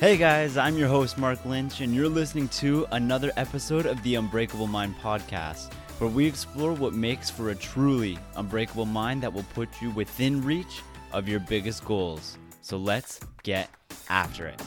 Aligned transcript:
Hey 0.00 0.16
guys, 0.16 0.56
I'm 0.56 0.78
your 0.78 0.88
host, 0.88 1.18
Mark 1.18 1.44
Lynch, 1.44 1.82
and 1.82 1.94
you're 1.94 2.08
listening 2.08 2.48
to 2.48 2.86
another 2.92 3.32
episode 3.36 3.84
of 3.84 4.02
the 4.02 4.14
Unbreakable 4.14 4.66
Mind 4.66 4.94
podcast, 4.98 5.70
where 5.98 6.08
we 6.08 6.24
explore 6.24 6.72
what 6.72 6.94
makes 6.94 7.28
for 7.28 7.50
a 7.50 7.54
truly 7.54 8.18
unbreakable 8.36 8.86
mind 8.86 9.22
that 9.22 9.30
will 9.30 9.44
put 9.52 9.68
you 9.82 9.90
within 9.90 10.42
reach 10.42 10.80
of 11.12 11.28
your 11.28 11.38
biggest 11.38 11.84
goals. 11.84 12.38
So 12.62 12.78
let's 12.78 13.20
get 13.42 13.68
after 14.08 14.46
it. 14.46 14.62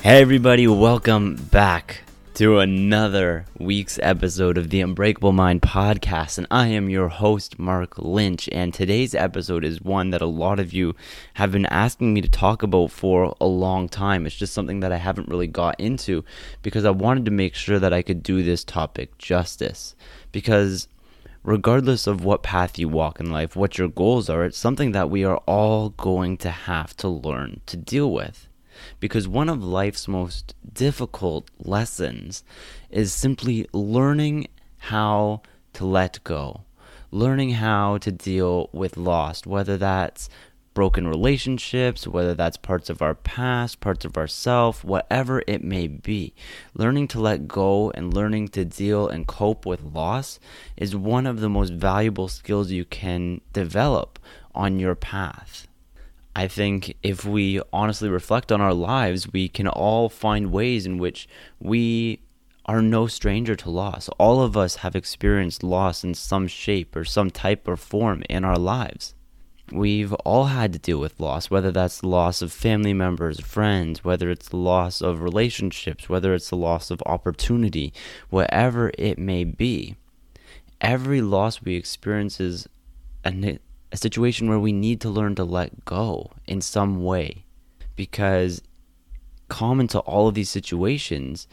Hey, 0.00 0.20
everybody, 0.20 0.68
welcome 0.68 1.34
back 1.50 2.03
to 2.34 2.58
another 2.58 3.46
week's 3.60 4.00
episode 4.02 4.58
of 4.58 4.70
the 4.70 4.80
Unbreakable 4.80 5.30
Mind 5.30 5.62
podcast. 5.62 6.36
And 6.36 6.48
I 6.50 6.66
am 6.66 6.90
your 6.90 7.06
host, 7.06 7.60
Mark 7.60 7.96
Lynch. 7.96 8.48
And 8.50 8.74
today's 8.74 9.14
episode 9.14 9.64
is 9.64 9.80
one 9.80 10.10
that 10.10 10.20
a 10.20 10.26
lot 10.26 10.58
of 10.58 10.72
you 10.72 10.96
have 11.34 11.52
been 11.52 11.66
asking 11.66 12.12
me 12.12 12.20
to 12.22 12.28
talk 12.28 12.64
about 12.64 12.90
for 12.90 13.36
a 13.40 13.46
long 13.46 13.88
time. 13.88 14.26
It's 14.26 14.34
just 14.34 14.52
something 14.52 14.80
that 14.80 14.90
I 14.90 14.96
haven't 14.96 15.28
really 15.28 15.46
got 15.46 15.78
into 15.78 16.24
because 16.60 16.84
I 16.84 16.90
wanted 16.90 17.24
to 17.26 17.30
make 17.30 17.54
sure 17.54 17.78
that 17.78 17.92
I 17.92 18.02
could 18.02 18.24
do 18.24 18.42
this 18.42 18.64
topic 18.64 19.16
justice. 19.16 19.94
Because 20.32 20.88
regardless 21.44 22.08
of 22.08 22.24
what 22.24 22.42
path 22.42 22.80
you 22.80 22.88
walk 22.88 23.20
in 23.20 23.30
life, 23.30 23.54
what 23.54 23.78
your 23.78 23.88
goals 23.88 24.28
are, 24.28 24.44
it's 24.44 24.58
something 24.58 24.90
that 24.90 25.08
we 25.08 25.24
are 25.24 25.38
all 25.46 25.90
going 25.90 26.36
to 26.38 26.50
have 26.50 26.96
to 26.96 27.08
learn 27.08 27.60
to 27.66 27.76
deal 27.76 28.10
with 28.10 28.48
because 29.00 29.26
one 29.26 29.48
of 29.48 29.62
life's 29.62 30.08
most 30.08 30.54
difficult 30.72 31.50
lessons 31.58 32.44
is 32.90 33.12
simply 33.12 33.66
learning 33.72 34.46
how 34.78 35.42
to 35.74 35.84
let 35.84 36.22
go, 36.24 36.62
learning 37.10 37.50
how 37.50 37.98
to 37.98 38.12
deal 38.12 38.68
with 38.72 38.96
loss, 38.96 39.46
whether 39.46 39.76
that's 39.76 40.28
broken 40.74 41.06
relationships, 41.06 42.06
whether 42.06 42.34
that's 42.34 42.56
parts 42.56 42.90
of 42.90 43.00
our 43.00 43.14
past, 43.14 43.80
parts 43.80 44.04
of 44.04 44.16
ourself, 44.16 44.84
whatever 44.84 45.42
it 45.46 45.62
may 45.62 45.86
be. 45.86 46.34
Learning 46.74 47.08
to 47.08 47.20
let 47.20 47.48
go 47.48 47.90
and 47.92 48.12
learning 48.12 48.48
to 48.48 48.64
deal 48.64 49.08
and 49.08 49.26
cope 49.26 49.64
with 49.64 49.82
loss 49.82 50.40
is 50.76 50.96
one 50.96 51.26
of 51.26 51.40
the 51.40 51.48
most 51.48 51.72
valuable 51.72 52.28
skills 52.28 52.72
you 52.72 52.84
can 52.84 53.40
develop 53.52 54.18
on 54.54 54.78
your 54.78 54.96
path. 54.96 55.68
I 56.36 56.48
think 56.48 56.96
if 57.02 57.24
we 57.24 57.60
honestly 57.72 58.08
reflect 58.08 58.50
on 58.50 58.60
our 58.60 58.74
lives, 58.74 59.32
we 59.32 59.48
can 59.48 59.68
all 59.68 60.08
find 60.08 60.50
ways 60.50 60.84
in 60.84 60.98
which 60.98 61.28
we 61.60 62.20
are 62.66 62.82
no 62.82 63.06
stranger 63.06 63.54
to 63.54 63.70
loss. 63.70 64.08
All 64.18 64.42
of 64.42 64.56
us 64.56 64.76
have 64.76 64.96
experienced 64.96 65.62
loss 65.62 66.02
in 66.02 66.14
some 66.14 66.48
shape 66.48 66.96
or 66.96 67.04
some 67.04 67.30
type 67.30 67.68
or 67.68 67.76
form 67.76 68.24
in 68.28 68.44
our 68.44 68.58
lives. 68.58 69.14
We've 69.70 70.12
all 70.24 70.46
had 70.46 70.72
to 70.74 70.78
deal 70.78 70.98
with 70.98 71.20
loss, 71.20 71.50
whether 71.50 71.70
that's 71.70 72.00
the 72.00 72.08
loss 72.08 72.42
of 72.42 72.52
family 72.52 72.92
members, 72.92 73.40
friends, 73.40 74.04
whether 74.04 74.28
it's 74.28 74.48
the 74.48 74.58
loss 74.58 75.00
of 75.00 75.22
relationships, 75.22 76.08
whether 76.08 76.34
it's 76.34 76.50
the 76.50 76.56
loss 76.56 76.90
of 76.90 77.02
opportunity, 77.06 77.92
whatever 78.28 78.92
it 78.98 79.18
may 79.18 79.44
be. 79.44 79.96
Every 80.80 81.22
loss 81.22 81.62
we 81.62 81.76
experience 81.76 82.40
is 82.40 82.68
an 83.24 83.58
a 83.94 83.96
situation 83.96 84.48
where 84.48 84.58
we 84.58 84.72
need 84.72 85.00
to 85.00 85.08
learn 85.08 85.36
to 85.36 85.44
let 85.44 85.84
go 85.84 86.32
in 86.48 86.60
some 86.60 87.04
way. 87.04 87.44
Because 87.94 88.60
common 89.46 89.86
to 89.86 90.00
all 90.00 90.26
of 90.26 90.34
these 90.34 90.50
situations 90.50 91.46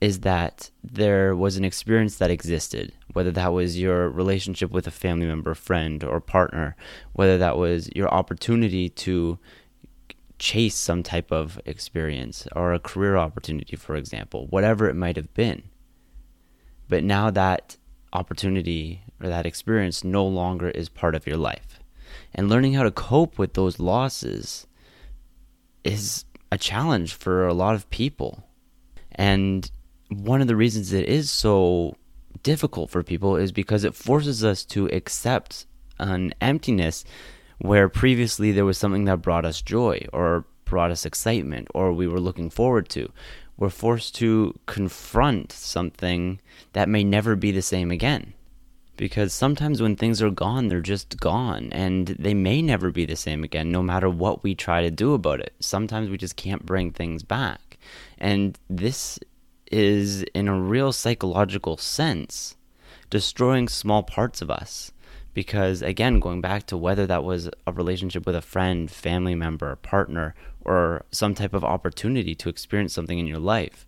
is 0.00 0.20
that 0.20 0.70
there 0.84 1.34
was 1.34 1.56
an 1.56 1.64
experience 1.64 2.18
that 2.18 2.30
existed, 2.30 2.92
whether 3.12 3.32
that 3.32 3.52
was 3.52 3.76
your 3.76 4.08
relationship 4.08 4.70
with 4.70 4.86
a 4.86 4.92
family 4.92 5.26
member, 5.26 5.52
friend, 5.52 6.04
or 6.04 6.20
partner, 6.20 6.76
whether 7.12 7.36
that 7.38 7.58
was 7.58 7.90
your 7.92 8.08
opportunity 8.08 8.88
to 8.88 9.36
chase 10.38 10.76
some 10.76 11.02
type 11.02 11.32
of 11.32 11.60
experience 11.66 12.46
or 12.54 12.72
a 12.72 12.78
career 12.78 13.16
opportunity, 13.16 13.74
for 13.74 13.96
example, 13.96 14.46
whatever 14.46 14.88
it 14.88 14.94
might 14.94 15.16
have 15.16 15.34
been. 15.34 15.64
But 16.88 17.02
now 17.02 17.32
that 17.32 17.76
opportunity 18.12 19.02
or 19.20 19.28
that 19.28 19.46
experience 19.46 20.04
no 20.04 20.26
longer 20.26 20.70
is 20.70 20.88
part 20.88 21.14
of 21.14 21.26
your 21.26 21.36
life. 21.36 21.80
And 22.34 22.48
learning 22.48 22.74
how 22.74 22.82
to 22.82 22.90
cope 22.90 23.38
with 23.38 23.54
those 23.54 23.78
losses 23.78 24.66
is 25.84 26.24
a 26.50 26.58
challenge 26.58 27.14
for 27.14 27.46
a 27.46 27.54
lot 27.54 27.74
of 27.74 27.88
people. 27.90 28.44
And 29.12 29.70
one 30.08 30.40
of 30.40 30.48
the 30.48 30.56
reasons 30.56 30.92
it 30.92 31.08
is 31.08 31.30
so 31.30 31.96
difficult 32.42 32.90
for 32.90 33.02
people 33.02 33.36
is 33.36 33.52
because 33.52 33.84
it 33.84 33.94
forces 33.94 34.44
us 34.44 34.64
to 34.64 34.86
accept 34.86 35.66
an 35.98 36.32
emptiness 36.40 37.04
where 37.58 37.88
previously 37.88 38.52
there 38.52 38.64
was 38.64 38.78
something 38.78 39.04
that 39.04 39.22
brought 39.22 39.44
us 39.44 39.60
joy 39.60 40.06
or 40.12 40.44
brought 40.64 40.90
us 40.90 41.04
excitement 41.04 41.68
or 41.74 41.92
we 41.92 42.06
were 42.06 42.20
looking 42.20 42.50
forward 42.50 42.88
to. 42.90 43.10
We're 43.58 43.70
forced 43.70 44.14
to 44.16 44.58
confront 44.66 45.52
something 45.52 46.40
that 46.72 46.88
may 46.88 47.04
never 47.04 47.36
be 47.36 47.50
the 47.50 47.62
same 47.62 47.90
again 47.90 48.32
because 48.98 49.32
sometimes 49.32 49.80
when 49.80 49.96
things 49.96 50.20
are 50.20 50.30
gone, 50.30 50.68
they're 50.68 50.80
just 50.80 51.18
gone 51.18 51.70
and 51.72 52.08
they 52.18 52.34
may 52.34 52.60
never 52.60 52.90
be 52.90 53.06
the 53.06 53.16
same 53.16 53.44
again, 53.44 53.70
no 53.70 53.82
matter 53.82 54.10
what 54.10 54.42
we 54.42 54.54
try 54.54 54.82
to 54.82 54.90
do 54.90 55.14
about 55.14 55.40
it. 55.40 55.54
Sometimes 55.60 56.10
we 56.10 56.18
just 56.18 56.36
can't 56.36 56.66
bring 56.66 56.90
things 56.90 57.22
back. 57.22 57.78
And 58.18 58.58
this 58.68 59.18
is, 59.70 60.24
in 60.34 60.48
a 60.48 60.60
real 60.60 60.92
psychological 60.92 61.76
sense, 61.76 62.56
destroying 63.08 63.68
small 63.68 64.02
parts 64.02 64.42
of 64.42 64.50
us. 64.50 64.92
Because, 65.32 65.82
again, 65.82 66.18
going 66.18 66.40
back 66.40 66.66
to 66.66 66.76
whether 66.76 67.06
that 67.06 67.22
was 67.22 67.48
a 67.64 67.72
relationship 67.72 68.26
with 68.26 68.34
a 68.34 68.42
friend, 68.42 68.90
family 68.90 69.36
member, 69.36 69.76
partner, 69.76 70.34
or 70.68 71.04
some 71.10 71.34
type 71.34 71.54
of 71.54 71.64
opportunity 71.64 72.34
to 72.34 72.48
experience 72.48 72.92
something 72.92 73.18
in 73.18 73.26
your 73.26 73.38
life, 73.38 73.86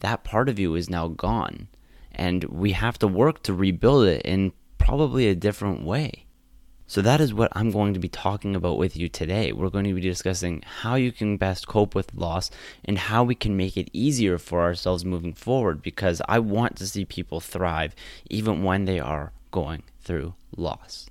that 0.00 0.24
part 0.24 0.48
of 0.48 0.58
you 0.58 0.74
is 0.74 0.88
now 0.88 1.08
gone 1.08 1.68
and 2.14 2.44
we 2.44 2.72
have 2.72 2.98
to 2.98 3.06
work 3.06 3.42
to 3.42 3.54
rebuild 3.54 4.06
it 4.06 4.22
in 4.22 4.52
probably 4.78 5.28
a 5.28 5.34
different 5.34 5.84
way. 5.84 6.26
So, 6.86 7.00
that 7.00 7.22
is 7.22 7.32
what 7.32 7.52
I'm 7.52 7.70
going 7.70 7.94
to 7.94 8.00
be 8.00 8.08
talking 8.08 8.54
about 8.54 8.76
with 8.76 8.96
you 8.98 9.08
today. 9.08 9.52
We're 9.52 9.70
going 9.70 9.86
to 9.86 9.94
be 9.94 10.00
discussing 10.02 10.62
how 10.80 10.96
you 10.96 11.10
can 11.10 11.38
best 11.38 11.66
cope 11.66 11.94
with 11.94 12.12
loss 12.14 12.50
and 12.84 12.98
how 12.98 13.24
we 13.24 13.34
can 13.34 13.56
make 13.56 13.78
it 13.78 13.88
easier 13.94 14.36
for 14.36 14.60
ourselves 14.60 15.04
moving 15.04 15.32
forward 15.32 15.80
because 15.80 16.20
I 16.28 16.38
want 16.38 16.76
to 16.76 16.86
see 16.86 17.06
people 17.06 17.40
thrive 17.40 17.94
even 18.28 18.62
when 18.62 18.84
they 18.84 19.00
are 19.00 19.32
going 19.50 19.84
through 20.02 20.34
loss. 20.54 21.08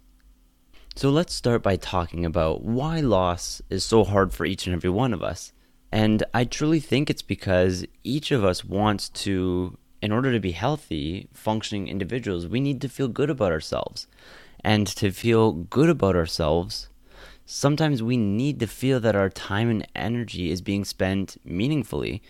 So, 0.96 1.10
let's 1.10 1.34
start 1.34 1.64
by 1.64 1.78
talking 1.78 2.26
about 2.26 2.64
why 2.64 3.00
loss 3.00 3.62
is 3.70 3.84
so 3.84 4.04
hard 4.04 4.34
for 4.34 4.46
each 4.46 4.68
and 4.68 4.76
every 4.76 4.90
one 4.90 5.14
of 5.14 5.24
us. 5.24 5.54
And 5.92 6.24
I 6.34 6.44
truly 6.44 6.80
think 6.80 7.10
it's 7.10 7.22
because 7.22 7.86
each 8.04 8.32
of 8.32 8.44
us 8.44 8.66
wants 8.66 9.10
to 9.10 9.78
in 10.02 10.12
order 10.12 10.32
to 10.32 10.40
be 10.40 10.52
healthy, 10.52 11.28
functioning 11.32 11.88
individuals, 11.88 12.48
we 12.48 12.60
need 12.60 12.82
to 12.82 12.90
feel 12.90 13.08
good 13.08 13.30
about 13.30 13.52
ourselves. 13.52 14.08
And 14.64 14.88
to 14.88 15.12
feel 15.12 15.52
good 15.54 15.90
about 15.90 16.16
ourselves, 16.16 16.90
sometimes 17.46 18.04
we 18.04 18.18
need 18.18 18.60
to 18.60 18.68
feel 18.68 19.00
that 19.00 19.16
our 19.16 19.30
time 19.30 19.70
and 19.70 19.88
energy 19.96 20.52
is 20.52 20.62
being 20.62 20.86
spent 20.86 21.38
meaningfully. 21.46 22.22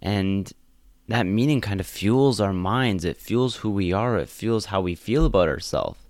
And 0.00 0.52
that 1.08 1.26
meaning 1.26 1.60
kind 1.60 1.80
of 1.80 1.86
fuels 1.86 2.40
our 2.40 2.52
minds, 2.52 3.04
it 3.04 3.16
fuels 3.16 3.56
who 3.56 3.70
we 3.70 3.92
are, 3.92 4.18
it 4.18 4.28
fuels 4.28 4.66
how 4.66 4.80
we 4.80 4.94
feel 4.94 5.24
about 5.24 5.48
ourselves. 5.48 6.05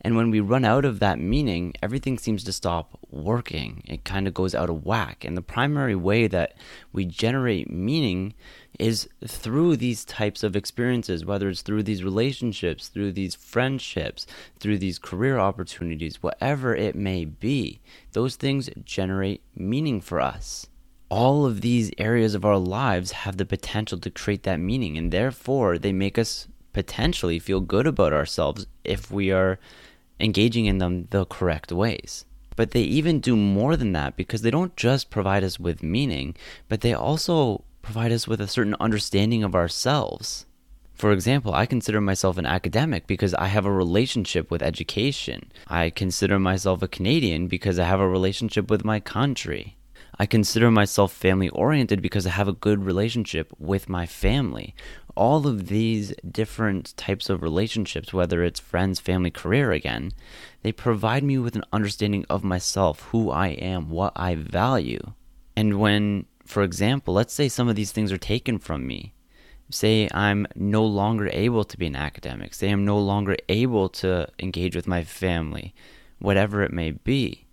And 0.00 0.16
when 0.16 0.30
we 0.30 0.40
run 0.40 0.64
out 0.64 0.84
of 0.84 1.00
that 1.00 1.18
meaning, 1.18 1.74
everything 1.82 2.18
seems 2.18 2.44
to 2.44 2.52
stop 2.52 2.98
working. 3.10 3.82
It 3.86 4.04
kind 4.04 4.26
of 4.26 4.34
goes 4.34 4.54
out 4.54 4.70
of 4.70 4.84
whack. 4.84 5.24
And 5.24 5.36
the 5.36 5.42
primary 5.42 5.94
way 5.94 6.26
that 6.26 6.54
we 6.92 7.04
generate 7.04 7.70
meaning 7.70 8.34
is 8.78 9.08
through 9.26 9.76
these 9.76 10.04
types 10.04 10.42
of 10.42 10.54
experiences, 10.54 11.24
whether 11.24 11.48
it's 11.48 11.62
through 11.62 11.82
these 11.82 12.04
relationships, 12.04 12.88
through 12.88 13.12
these 13.12 13.34
friendships, 13.34 14.26
through 14.60 14.78
these 14.78 14.98
career 14.98 15.38
opportunities, 15.38 16.22
whatever 16.22 16.74
it 16.74 16.94
may 16.94 17.24
be. 17.24 17.80
Those 18.12 18.36
things 18.36 18.70
generate 18.84 19.42
meaning 19.54 20.00
for 20.00 20.20
us. 20.20 20.66
All 21.10 21.46
of 21.46 21.62
these 21.62 21.90
areas 21.96 22.34
of 22.34 22.44
our 22.44 22.58
lives 22.58 23.12
have 23.12 23.38
the 23.38 23.46
potential 23.46 23.98
to 23.98 24.10
create 24.10 24.42
that 24.42 24.60
meaning, 24.60 24.98
and 24.98 25.10
therefore 25.10 25.78
they 25.78 25.92
make 25.92 26.18
us 26.18 26.46
potentially 26.78 27.40
feel 27.40 27.60
good 27.60 27.88
about 27.88 28.12
ourselves 28.12 28.68
if 28.84 29.10
we 29.10 29.32
are 29.32 29.58
engaging 30.20 30.66
in 30.66 30.78
them 30.78 31.08
the 31.10 31.24
correct 31.24 31.72
ways. 31.72 32.24
But 32.54 32.70
they 32.70 32.82
even 32.82 33.18
do 33.18 33.34
more 33.34 33.76
than 33.76 33.90
that 33.94 34.16
because 34.16 34.42
they 34.42 34.52
don't 34.52 34.76
just 34.76 35.10
provide 35.10 35.42
us 35.42 35.58
with 35.58 35.82
meaning, 35.82 36.36
but 36.68 36.82
they 36.82 36.94
also 36.94 37.64
provide 37.82 38.12
us 38.12 38.28
with 38.28 38.40
a 38.40 38.46
certain 38.46 38.76
understanding 38.78 39.42
of 39.42 39.56
ourselves. 39.56 40.46
For 40.94 41.10
example, 41.10 41.52
I 41.52 41.66
consider 41.66 42.00
myself 42.00 42.38
an 42.38 42.46
academic 42.46 43.08
because 43.08 43.34
I 43.34 43.46
have 43.46 43.66
a 43.66 43.72
relationship 43.72 44.48
with 44.48 44.62
education. 44.62 45.50
I 45.66 45.90
consider 45.90 46.38
myself 46.38 46.80
a 46.82 46.88
Canadian 46.88 47.48
because 47.48 47.78
I 47.80 47.86
have 47.86 48.00
a 48.00 48.08
relationship 48.08 48.70
with 48.70 48.84
my 48.84 49.00
country. 49.00 49.77
I 50.20 50.26
consider 50.26 50.70
myself 50.70 51.12
family 51.12 51.48
oriented 51.50 52.02
because 52.02 52.26
I 52.26 52.30
have 52.30 52.48
a 52.48 52.52
good 52.52 52.84
relationship 52.84 53.52
with 53.58 53.88
my 53.88 54.04
family. 54.04 54.74
All 55.14 55.46
of 55.46 55.68
these 55.68 56.12
different 56.28 56.96
types 56.96 57.30
of 57.30 57.40
relationships, 57.40 58.12
whether 58.12 58.42
it's 58.42 58.58
friends, 58.58 58.98
family, 58.98 59.30
career 59.30 59.70
again, 59.70 60.10
they 60.62 60.72
provide 60.72 61.22
me 61.22 61.38
with 61.38 61.54
an 61.54 61.64
understanding 61.72 62.24
of 62.28 62.42
myself, 62.42 63.02
who 63.10 63.30
I 63.30 63.48
am, 63.48 63.90
what 63.90 64.12
I 64.16 64.34
value. 64.34 65.12
And 65.56 65.78
when, 65.78 66.26
for 66.44 66.64
example, 66.64 67.14
let's 67.14 67.34
say 67.34 67.48
some 67.48 67.68
of 67.68 67.76
these 67.76 67.92
things 67.92 68.10
are 68.10 68.18
taken 68.18 68.58
from 68.58 68.86
me, 68.88 69.12
say 69.70 70.08
I'm 70.12 70.48
no 70.56 70.84
longer 70.84 71.30
able 71.32 71.64
to 71.64 71.78
be 71.78 71.86
an 71.86 71.96
academic, 71.96 72.54
say 72.54 72.70
I'm 72.70 72.84
no 72.84 72.98
longer 72.98 73.36
able 73.48 73.88
to 73.90 74.28
engage 74.40 74.74
with 74.74 74.88
my 74.88 75.04
family, 75.04 75.74
whatever 76.18 76.62
it 76.62 76.72
may 76.72 76.90
be, 76.90 77.47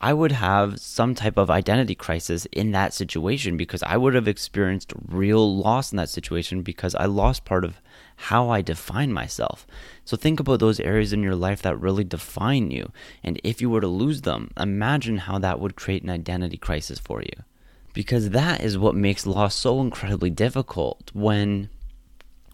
I 0.00 0.14
would 0.14 0.32
have 0.32 0.80
some 0.80 1.14
type 1.14 1.36
of 1.36 1.50
identity 1.50 1.94
crisis 1.94 2.46
in 2.52 2.70
that 2.72 2.94
situation 2.94 3.56
because 3.56 3.82
I 3.82 3.98
would 3.98 4.14
have 4.14 4.26
experienced 4.26 4.94
real 5.08 5.56
loss 5.56 5.92
in 5.92 5.96
that 5.96 6.08
situation 6.08 6.62
because 6.62 6.94
I 6.94 7.04
lost 7.04 7.44
part 7.44 7.64
of 7.64 7.82
how 8.16 8.48
I 8.48 8.62
define 8.62 9.12
myself. 9.12 9.66
So 10.04 10.16
think 10.16 10.40
about 10.40 10.60
those 10.60 10.80
areas 10.80 11.12
in 11.12 11.22
your 11.22 11.34
life 11.34 11.60
that 11.62 11.80
really 11.80 12.04
define 12.04 12.70
you. 12.70 12.92
And 13.22 13.40
if 13.44 13.60
you 13.60 13.68
were 13.68 13.82
to 13.82 13.88
lose 13.88 14.22
them, 14.22 14.50
imagine 14.56 15.18
how 15.18 15.38
that 15.38 15.60
would 15.60 15.76
create 15.76 16.02
an 16.02 16.10
identity 16.10 16.56
crisis 16.56 16.98
for 16.98 17.20
you 17.20 17.44
because 17.92 18.30
that 18.30 18.62
is 18.62 18.78
what 18.78 18.94
makes 18.94 19.26
loss 19.26 19.54
so 19.54 19.80
incredibly 19.80 20.30
difficult 20.30 21.10
when 21.12 21.68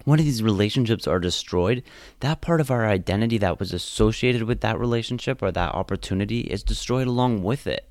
one 0.06 0.20
of 0.20 0.24
these 0.24 0.40
relationships 0.40 1.08
are 1.08 1.18
destroyed, 1.18 1.82
that 2.20 2.40
part 2.40 2.60
of 2.60 2.70
our 2.70 2.86
identity 2.86 3.38
that 3.38 3.58
was 3.58 3.72
associated 3.72 4.44
with 4.44 4.60
that 4.60 4.78
relationship 4.78 5.42
or 5.42 5.50
that 5.50 5.74
opportunity 5.74 6.42
is 6.42 6.62
destroyed 6.62 7.08
along 7.08 7.42
with 7.42 7.66
it. 7.66 7.90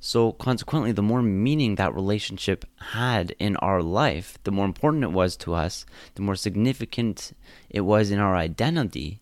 So, 0.00 0.32
consequently, 0.32 0.92
the 0.92 1.02
more 1.02 1.20
meaning 1.20 1.74
that 1.74 1.94
relationship 1.94 2.64
had 2.94 3.36
in 3.38 3.56
our 3.56 3.82
life, 3.82 4.38
the 4.44 4.50
more 4.50 4.64
important 4.64 5.04
it 5.04 5.12
was 5.12 5.36
to 5.36 5.52
us, 5.52 5.84
the 6.14 6.22
more 6.22 6.36
significant 6.36 7.32
it 7.68 7.82
was 7.82 8.10
in 8.10 8.18
our 8.18 8.34
identity, 8.34 9.20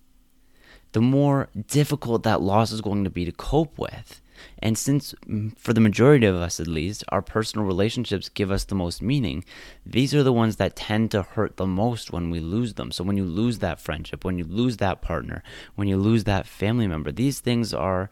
the 0.92 1.00
more 1.00 1.48
difficult 1.68 2.22
that 2.24 2.40
loss 2.40 2.72
is 2.72 2.80
going 2.80 3.04
to 3.04 3.10
be 3.10 3.24
to 3.24 3.32
cope 3.32 3.78
with. 3.78 4.20
And 4.58 4.76
since, 4.76 5.14
mm, 5.26 5.56
for 5.58 5.72
the 5.72 5.80
majority 5.80 6.26
of 6.26 6.36
us 6.36 6.60
at 6.60 6.66
least, 6.66 7.04
our 7.08 7.22
personal 7.22 7.66
relationships 7.66 8.28
give 8.28 8.50
us 8.50 8.64
the 8.64 8.74
most 8.74 9.02
meaning, 9.02 9.44
these 9.84 10.14
are 10.14 10.22
the 10.22 10.32
ones 10.32 10.56
that 10.56 10.76
tend 10.76 11.10
to 11.10 11.22
hurt 11.22 11.56
the 11.56 11.66
most 11.66 12.12
when 12.12 12.30
we 12.30 12.40
lose 12.40 12.74
them. 12.74 12.90
So 12.90 13.04
when 13.04 13.16
you 13.16 13.24
lose 13.24 13.58
that 13.58 13.80
friendship, 13.80 14.24
when 14.24 14.38
you 14.38 14.44
lose 14.44 14.78
that 14.78 15.02
partner, 15.02 15.42
when 15.74 15.88
you 15.88 15.96
lose 15.96 16.24
that 16.24 16.46
family 16.46 16.86
member, 16.86 17.12
these 17.12 17.40
things 17.40 17.74
are 17.74 18.10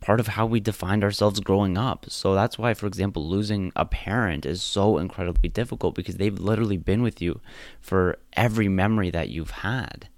part 0.00 0.20
of 0.20 0.28
how 0.28 0.46
we 0.46 0.60
defined 0.60 1.02
ourselves 1.02 1.40
growing 1.40 1.76
up. 1.76 2.06
So 2.08 2.34
that's 2.34 2.56
why, 2.56 2.74
for 2.74 2.86
example, 2.86 3.28
losing 3.28 3.72
a 3.74 3.84
parent 3.84 4.46
is 4.46 4.62
so 4.62 4.96
incredibly 4.96 5.48
difficult 5.48 5.96
because 5.96 6.16
they've 6.16 6.38
literally 6.38 6.76
been 6.76 7.02
with 7.02 7.20
you 7.20 7.40
for 7.80 8.18
every 8.34 8.68
memory 8.68 9.10
that 9.10 9.28
you've 9.28 9.50
had 9.50 10.08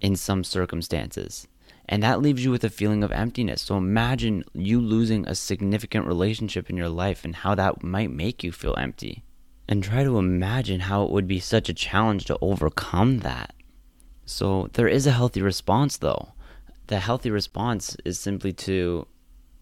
in 0.00 0.16
some 0.16 0.44
circumstances. 0.44 1.46
And 1.88 2.02
that 2.02 2.20
leaves 2.20 2.44
you 2.44 2.50
with 2.50 2.64
a 2.64 2.70
feeling 2.70 3.02
of 3.02 3.12
emptiness. 3.12 3.62
So 3.62 3.76
imagine 3.76 4.44
you 4.52 4.80
losing 4.80 5.26
a 5.26 5.34
significant 5.34 6.06
relationship 6.06 6.68
in 6.68 6.76
your 6.76 6.90
life 6.90 7.24
and 7.24 7.34
how 7.34 7.54
that 7.54 7.82
might 7.82 8.10
make 8.10 8.44
you 8.44 8.52
feel 8.52 8.74
empty. 8.76 9.24
And 9.66 9.82
try 9.82 10.04
to 10.04 10.18
imagine 10.18 10.80
how 10.80 11.04
it 11.04 11.10
would 11.10 11.26
be 11.26 11.40
such 11.40 11.68
a 11.68 11.74
challenge 11.74 12.26
to 12.26 12.38
overcome 12.40 13.20
that. 13.20 13.54
So 14.26 14.68
there 14.74 14.88
is 14.88 15.06
a 15.06 15.12
healthy 15.12 15.40
response, 15.40 15.96
though. 15.96 16.32
The 16.88 17.00
healthy 17.00 17.30
response 17.30 17.96
is 18.04 18.18
simply 18.18 18.52
to 18.54 19.06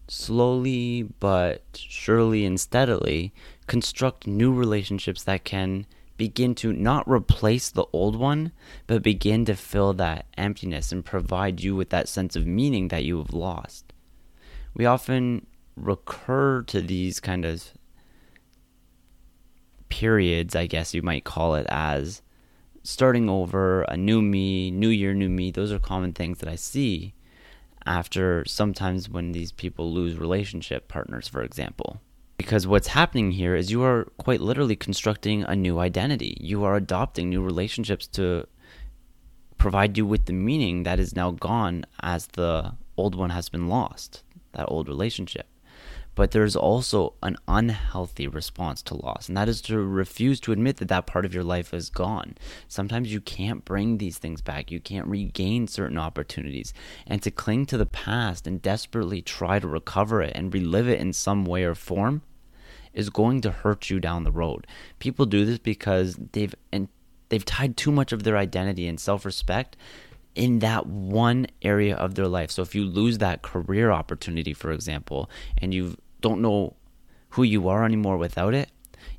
slowly 0.09 1.03
but 1.19 1.63
surely 1.73 2.45
and 2.45 2.59
steadily 2.59 3.33
construct 3.67 4.27
new 4.27 4.53
relationships 4.53 5.23
that 5.23 5.43
can 5.43 5.85
begin 6.17 6.55
to 6.55 6.73
not 6.73 7.07
replace 7.07 7.69
the 7.69 7.85
old 7.93 8.15
one, 8.15 8.51
but 8.87 9.03
begin 9.03 9.45
to 9.45 9.55
fill 9.55 9.93
that 9.93 10.25
emptiness 10.37 10.91
and 10.91 11.05
provide 11.05 11.61
you 11.61 11.75
with 11.75 11.89
that 11.91 12.09
sense 12.09 12.35
of 12.35 12.45
meaning 12.45 12.87
that 12.89 13.03
you 13.03 13.17
have 13.19 13.33
lost. 13.33 13.93
We 14.73 14.85
often 14.85 15.47
recur 15.75 16.63
to 16.63 16.81
these 16.81 17.19
kind 17.19 17.45
of 17.45 17.63
periods, 19.89 20.55
I 20.55 20.67
guess 20.67 20.93
you 20.93 21.01
might 21.01 21.23
call 21.23 21.55
it, 21.55 21.65
as 21.69 22.21
starting 22.83 23.29
over, 23.29 23.83
a 23.83 23.97
new 23.97 24.21
me, 24.21 24.71
new 24.71 24.89
year, 24.89 25.13
new 25.13 25.29
me. 25.29 25.51
Those 25.51 25.71
are 25.71 25.79
common 25.79 26.13
things 26.13 26.39
that 26.39 26.49
I 26.49 26.55
see 26.55 27.13
after 27.85 28.43
sometimes 28.45 29.09
when 29.09 29.31
these 29.31 29.51
people 29.51 29.91
lose 29.91 30.17
relationship 30.17 30.87
partners, 30.87 31.27
for 31.27 31.41
example. 31.41 32.01
Because 32.47 32.65
what's 32.65 32.87
happening 32.87 33.31
here 33.31 33.57
is 33.57 33.71
you 33.71 33.83
are 33.83 34.05
quite 34.17 34.39
literally 34.39 34.77
constructing 34.77 35.43
a 35.43 35.53
new 35.53 35.79
identity. 35.79 36.37
You 36.39 36.63
are 36.63 36.77
adopting 36.77 37.29
new 37.29 37.41
relationships 37.41 38.07
to 38.13 38.47
provide 39.57 39.97
you 39.97 40.05
with 40.05 40.27
the 40.27 40.31
meaning 40.31 40.83
that 40.83 40.97
is 40.97 41.13
now 41.13 41.31
gone 41.31 41.83
as 42.01 42.27
the 42.27 42.75
old 42.95 43.15
one 43.15 43.31
has 43.31 43.49
been 43.49 43.67
lost, 43.67 44.23
that 44.53 44.63
old 44.69 44.87
relationship. 44.87 45.47
But 46.15 46.31
there's 46.31 46.55
also 46.55 47.15
an 47.21 47.35
unhealthy 47.49 48.29
response 48.29 48.81
to 48.83 48.95
loss, 48.95 49.27
and 49.27 49.35
that 49.35 49.49
is 49.49 49.59
to 49.63 49.77
refuse 49.79 50.39
to 50.39 50.53
admit 50.53 50.77
that 50.77 50.87
that 50.87 51.05
part 51.05 51.25
of 51.25 51.33
your 51.33 51.43
life 51.43 51.73
is 51.73 51.89
gone. 51.89 52.35
Sometimes 52.69 53.11
you 53.11 53.19
can't 53.19 53.65
bring 53.65 53.97
these 53.97 54.19
things 54.19 54.41
back, 54.41 54.71
you 54.71 54.79
can't 54.79 55.07
regain 55.07 55.67
certain 55.67 55.97
opportunities, 55.97 56.73
and 57.05 57.21
to 57.23 57.29
cling 57.29 57.65
to 57.65 57.77
the 57.77 57.85
past 57.85 58.47
and 58.47 58.61
desperately 58.61 59.21
try 59.21 59.59
to 59.59 59.67
recover 59.67 60.21
it 60.21 60.31
and 60.33 60.53
relive 60.53 60.87
it 60.87 61.01
in 61.01 61.11
some 61.11 61.43
way 61.43 61.65
or 61.65 61.75
form 61.75 62.21
is 62.97 63.11
going 63.11 63.39
to 63.41 63.51
hurt 63.51 63.89
you 63.89 63.99
down 63.99 64.23
the 64.23 64.31
road. 64.31 64.65
People 64.99 65.27
do 65.27 65.45
this 65.45 65.59
because 65.59 66.17
they've 66.33 66.53
and 66.71 66.89
they've 67.29 67.45
tied 67.45 67.77
too 67.77 67.91
much 67.91 68.11
of 68.11 68.23
their 68.23 68.35
identity 68.35 68.87
and 68.87 68.99
self-respect 68.99 69.77
in 70.33 70.59
that 70.59 70.87
one 70.87 71.45
area 71.61 71.95
of 71.95 72.15
their 72.15 72.27
life. 72.27 72.49
So 72.51 72.63
if 72.63 72.73
you 72.73 72.85
lose 72.85 73.19
that 73.19 73.43
career 73.43 73.91
opportunity, 73.91 74.53
for 74.53 74.71
example, 74.71 75.29
and 75.59 75.73
you 75.73 75.95
don't 76.21 76.41
know 76.41 76.75
who 77.29 77.43
you 77.43 77.67
are 77.67 77.85
anymore 77.85 78.17
without 78.17 78.53
it, 78.53 78.69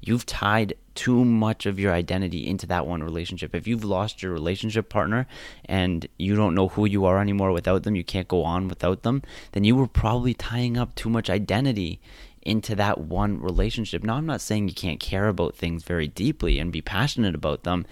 you've 0.01 0.27
tied 0.27 0.75
too 0.95 1.25
much 1.25 1.65
of 1.65 1.79
your 1.79 1.93
identity 1.93 2.45
into 2.45 2.67
that 2.67 2.85
one 2.85 3.05
relationship. 3.05 3.55
If 3.55 3.69
you've 3.69 3.85
lost 3.85 4.23
your 4.23 4.33
relationship 4.33 4.89
partner 4.89 5.29
and 5.67 6.09
you 6.19 6.35
don't 6.35 6.57
know 6.57 6.69
who 6.69 6.87
you 6.87 7.05
are 7.05 7.21
anymore 7.21 7.53
without 7.53 7.85
them, 7.85 7.95
you 7.95 8.03
can't 8.03 8.27
go 8.27 8.43
on 8.43 8.67
without 8.67 9.05
them, 9.05 9.23
then 9.53 9.63
you 9.63 9.77
were 9.77 9.87
probably 9.87 10.35
tying 10.35 10.77
up 10.77 10.97
too 10.97 11.08
much 11.08 11.31
identity 11.31 12.01
into 12.48 12.74
that 12.76 12.98
one 12.98 13.40
relationship. 13.40 14.02
Now, 14.02 14.14
I'm 14.14 14.26
not 14.26 14.40
saying 14.40 14.69
you 14.69 14.74
can't 14.74 15.00
care 15.00 15.28
about 15.28 15.55
things 15.55 15.84
very 15.84 16.08
deeply 16.08 16.58
and 16.58 16.72
be 16.72 16.81
passionate 16.81 17.34
about 17.34 17.64
them. 17.64 17.84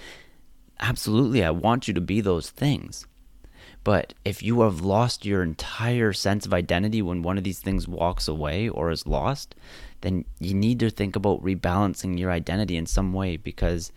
Absolutely, 0.80 1.44
I 1.44 1.50
want 1.50 1.86
you 1.86 1.94
to 1.94 2.00
be 2.00 2.20
those 2.20 2.50
things. 2.50 3.06
But 3.84 4.14
if 4.24 4.42
you 4.42 4.62
have 4.62 4.80
lost 4.80 5.24
your 5.24 5.42
entire 5.42 6.12
sense 6.12 6.44
of 6.44 6.52
identity 6.52 7.02
when 7.02 7.22
one 7.22 7.38
of 7.38 7.44
these 7.44 7.60
things 7.60 7.86
walks 7.86 8.26
away 8.26 8.68
or 8.68 8.90
is 8.90 9.06
lost, 9.06 9.54
then 10.00 10.24
you 10.40 10.54
need 10.54 10.80
to 10.80 10.90
think 10.90 11.14
about 11.14 11.44
rebalancing 11.44 12.18
your 12.18 12.32
identity 12.32 12.76
in 12.76 12.86
some 12.86 13.12
way 13.12 13.36
because 13.36 13.92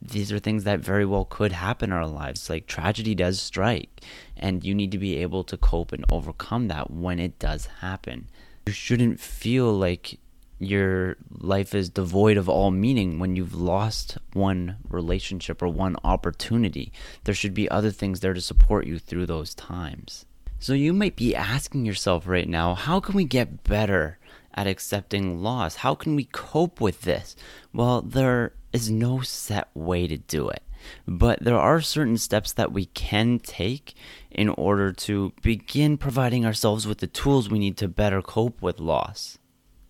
these 0.00 0.30
are 0.30 0.38
things 0.38 0.64
that 0.64 0.80
very 0.80 1.04
well 1.04 1.24
could 1.24 1.52
happen 1.52 1.90
in 1.90 1.96
our 1.96 2.06
lives. 2.06 2.48
Like 2.48 2.66
tragedy 2.66 3.14
does 3.14 3.40
strike, 3.40 4.02
and 4.36 4.64
you 4.64 4.74
need 4.74 4.92
to 4.92 4.98
be 4.98 5.16
able 5.16 5.42
to 5.44 5.56
cope 5.56 5.92
and 5.92 6.04
overcome 6.10 6.68
that 6.68 6.90
when 6.90 7.18
it 7.18 7.38
does 7.38 7.66
happen. 7.80 8.28
You 8.68 8.72
shouldn't 8.72 9.18
feel 9.18 9.72
like 9.72 10.20
your 10.58 11.16
life 11.30 11.74
is 11.74 11.88
devoid 11.88 12.36
of 12.36 12.50
all 12.50 12.70
meaning 12.70 13.18
when 13.18 13.34
you've 13.34 13.54
lost 13.54 14.18
one 14.34 14.76
relationship 14.90 15.62
or 15.62 15.68
one 15.68 15.96
opportunity. 16.04 16.92
There 17.24 17.34
should 17.34 17.54
be 17.54 17.70
other 17.70 17.90
things 17.90 18.20
there 18.20 18.34
to 18.34 18.42
support 18.42 18.86
you 18.86 18.98
through 18.98 19.24
those 19.24 19.54
times. 19.54 20.26
So 20.58 20.74
you 20.74 20.92
might 20.92 21.16
be 21.16 21.34
asking 21.34 21.86
yourself 21.86 22.26
right 22.26 22.46
now, 22.46 22.74
how 22.74 23.00
can 23.00 23.14
we 23.14 23.24
get 23.24 23.64
better 23.64 24.18
at 24.52 24.66
accepting 24.66 25.42
loss? 25.42 25.76
How 25.76 25.94
can 25.94 26.14
we 26.14 26.24
cope 26.24 26.78
with 26.78 27.00
this? 27.00 27.36
Well, 27.72 28.02
there 28.02 28.52
is 28.74 28.90
no 28.90 29.22
set 29.22 29.68
way 29.72 30.06
to 30.06 30.18
do 30.18 30.50
it. 30.50 30.62
But 31.06 31.42
there 31.42 31.58
are 31.58 31.80
certain 31.80 32.18
steps 32.18 32.52
that 32.52 32.72
we 32.72 32.86
can 32.86 33.38
take 33.38 33.94
in 34.30 34.48
order 34.50 34.92
to 34.92 35.32
begin 35.42 35.96
providing 35.96 36.44
ourselves 36.44 36.86
with 36.86 36.98
the 36.98 37.06
tools 37.06 37.48
we 37.48 37.58
need 37.58 37.76
to 37.78 37.88
better 37.88 38.22
cope 38.22 38.60
with 38.62 38.80
loss. 38.80 39.38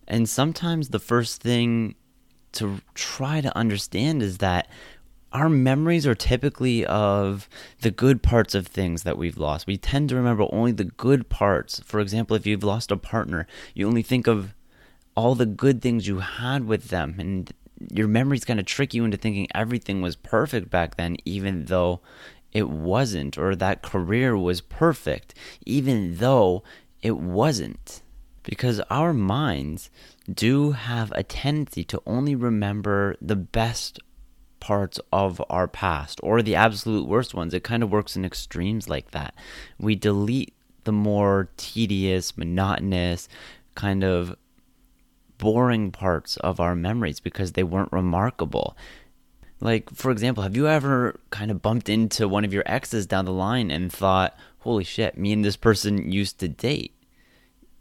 And 0.06 0.28
sometimes 0.28 0.88
the 0.88 0.98
first 0.98 1.42
thing 1.42 1.94
to 2.52 2.80
try 2.94 3.40
to 3.40 3.56
understand 3.56 4.22
is 4.22 4.38
that 4.38 4.68
our 5.32 5.48
memories 5.48 6.06
are 6.06 6.14
typically 6.14 6.86
of 6.86 7.48
the 7.82 7.90
good 7.90 8.22
parts 8.22 8.54
of 8.54 8.66
things 8.66 9.02
that 9.02 9.18
we've 9.18 9.36
lost. 9.36 9.66
We 9.66 9.76
tend 9.76 10.08
to 10.08 10.16
remember 10.16 10.46
only 10.50 10.72
the 10.72 10.84
good 10.84 11.28
parts. 11.28 11.80
For 11.80 12.00
example, 12.00 12.34
if 12.34 12.46
you've 12.46 12.64
lost 12.64 12.90
a 12.90 12.96
partner, 12.96 13.46
you 13.74 13.86
only 13.86 14.02
think 14.02 14.26
of 14.26 14.54
all 15.14 15.34
the 15.34 15.46
good 15.46 15.82
things 15.82 16.06
you 16.06 16.20
had 16.20 16.66
with 16.66 16.88
them. 16.88 17.16
And 17.18 17.52
your 17.92 18.08
memories 18.08 18.44
kind 18.44 18.60
of 18.60 18.66
trick 18.66 18.94
you 18.94 19.04
into 19.04 19.16
thinking 19.16 19.48
everything 19.54 20.00
was 20.02 20.16
perfect 20.16 20.70
back 20.70 20.96
then, 20.96 21.16
even 21.24 21.66
though 21.66 22.00
it 22.52 22.68
wasn't, 22.68 23.36
or 23.38 23.54
that 23.54 23.82
career 23.82 24.36
was 24.36 24.60
perfect, 24.60 25.34
even 25.64 26.16
though 26.16 26.62
it 27.02 27.16
wasn't 27.16 28.02
because 28.42 28.80
our 28.90 29.12
minds 29.12 29.90
do 30.32 30.72
have 30.72 31.12
a 31.12 31.22
tendency 31.22 31.84
to 31.84 32.02
only 32.06 32.34
remember 32.34 33.14
the 33.20 33.36
best 33.36 34.00
parts 34.58 34.98
of 35.12 35.40
our 35.50 35.68
past 35.68 36.18
or 36.22 36.42
the 36.42 36.54
absolute 36.54 37.06
worst 37.06 37.34
ones. 37.34 37.54
It 37.54 37.62
kind 37.62 37.82
of 37.82 37.92
works 37.92 38.16
in 38.16 38.24
extremes 38.24 38.88
like 38.88 39.10
that. 39.10 39.34
We 39.78 39.94
delete 39.94 40.54
the 40.84 40.92
more 40.92 41.50
tedious, 41.56 42.36
monotonous, 42.36 43.28
kind 43.74 44.02
of 44.02 44.34
boring 45.38 45.90
parts 45.90 46.36
of 46.38 46.60
our 46.60 46.74
memories 46.74 47.20
because 47.20 47.52
they 47.52 47.62
weren't 47.62 47.92
remarkable. 47.92 48.76
Like, 49.60 49.90
for 49.90 50.10
example, 50.10 50.42
have 50.42 50.56
you 50.56 50.68
ever 50.68 51.18
kind 51.30 51.50
of 51.50 51.62
bumped 51.62 51.88
into 51.88 52.28
one 52.28 52.44
of 52.44 52.52
your 52.52 52.62
exes 52.66 53.06
down 53.06 53.24
the 53.24 53.32
line 53.32 53.70
and 53.70 53.92
thought, 53.92 54.36
holy 54.58 54.84
shit, 54.84 55.18
me 55.18 55.32
and 55.32 55.44
this 55.44 55.56
person 55.56 56.10
used 56.10 56.38
to 56.40 56.48
date? 56.48 56.94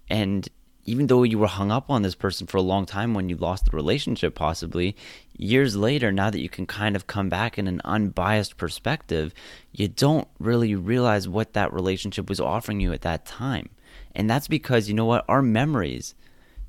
And 0.10 0.48
even 0.86 1.08
though 1.08 1.24
you 1.24 1.38
were 1.38 1.48
hung 1.48 1.70
up 1.70 1.90
on 1.90 2.02
this 2.02 2.16
person 2.16 2.48
for 2.48 2.58
a 2.58 2.62
long 2.62 2.86
time 2.86 3.14
when 3.14 3.28
you 3.28 3.36
lost 3.36 3.66
the 3.66 3.76
relationship, 3.76 4.34
possibly, 4.34 4.96
years 5.38 5.76
later, 5.76 6.12
now 6.14 6.30
that 6.30 6.40
you 6.40 6.48
can 6.48 6.66
kind 6.66 6.96
of 6.96 7.08
come 7.08 7.28
back 7.28 7.60
in 7.60 7.68
an 7.68 7.82
unbiased 7.84 8.56
perspective, 8.56 9.34
you 9.74 9.90
don't 9.90 10.28
really 10.40 10.74
realize 10.76 11.28
what 11.28 11.54
that 11.54 11.74
relationship 11.74 12.30
was 12.30 12.40
offering 12.40 12.80
you 12.80 12.94
at 12.94 13.02
that 13.02 13.26
time. 13.26 13.70
And 14.16 14.30
that's 14.30 14.48
because, 14.48 14.88
you 14.88 14.96
know 14.96 15.06
what, 15.06 15.26
our 15.28 15.42
memories 15.42 16.16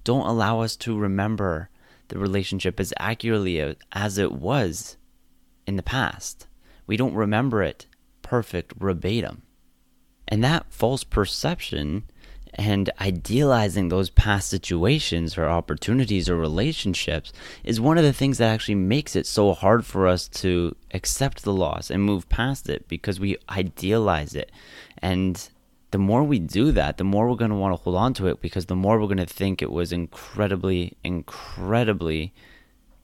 don't 0.09 0.27
allow 0.27 0.61
us 0.61 0.75
to 0.75 0.97
remember 0.97 1.69
the 2.09 2.19
relationship 2.19 2.81
as 2.81 2.95
accurately 2.99 3.77
as 3.93 4.17
it 4.17 4.33
was 4.33 4.97
in 5.67 5.77
the 5.77 5.83
past. 5.83 6.47
We 6.87 6.97
don't 6.97 7.13
remember 7.13 7.63
it 7.63 7.85
perfect 8.23 8.73
verbatim. 8.79 9.43
And 10.27 10.43
that 10.43 10.73
false 10.73 11.05
perception 11.05 12.05
and 12.55 12.89
idealizing 12.99 13.91
those 13.91 14.09
past 14.09 14.49
situations 14.49 15.37
or 15.37 15.47
opportunities 15.47 16.31
or 16.31 16.37
relationships 16.37 17.31
is 17.63 17.79
one 17.79 17.99
of 17.99 18.05
the 18.05 18.15
things 18.15 18.39
that 18.39 18.49
actually 18.51 18.77
makes 18.77 19.15
it 19.15 19.27
so 19.27 19.53
hard 19.53 19.85
for 19.85 20.09
us 20.09 20.27
to 20.29 20.75
accept 20.95 21.43
the 21.43 21.53
loss 21.53 21.91
and 21.91 22.03
move 22.03 22.31
past 22.31 22.71
it 22.71 22.89
because 22.89 23.21
we 23.21 23.37
idealize 23.51 24.35
it. 24.35 24.51
And 25.03 25.51
the 25.91 25.99
more 25.99 26.23
we 26.23 26.39
do 26.39 26.71
that, 26.73 26.99
the 26.99 27.05
more 27.05 27.29
we're 27.29 27.37
going 27.37 27.51
to 27.51 27.57
want 27.57 27.77
to 27.77 27.83
hold 27.83 27.97
on 27.97 28.15
to 28.15 28.27
it 28.27 28.41
because 28.41 28.67
the 28.67 28.77
more 28.77 28.99
we're 28.99 29.07
going 29.07 29.19
to 29.19 29.27
think 29.27 29.63
it 29.63 29.73
was 29.73 29.93
incredibly, 29.93 30.97
incredibly 31.03 32.33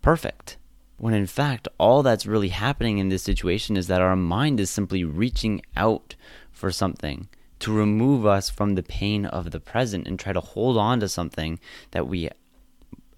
perfect. 0.03 0.59
When 0.99 1.14
in 1.14 1.26
fact, 1.26 1.67
all 1.79 2.03
that's 2.03 2.26
really 2.26 2.49
happening 2.49 2.99
in 2.99 3.09
this 3.09 3.23
situation 3.23 3.76
is 3.76 3.87
that 3.88 4.00
our 4.00 4.17
mind 4.17 4.61
is 4.61 4.71
simply 4.71 5.03
reaching 5.03 5.62
out 5.76 6.14
for 6.53 6.71
something 6.71 7.29
to 7.61 7.73
remove 7.73 8.26
us 8.26 8.50
from 8.50 8.75
the 8.75 8.83
pain 8.83 9.25
of 9.25 9.50
the 9.50 9.61
present 9.61 10.07
and 10.07 10.19
try 10.19 10.33
to 10.33 10.41
hold 10.41 10.76
on 10.76 11.00
to 11.00 11.09
something 11.09 11.59
that 11.93 12.07
we 12.07 12.29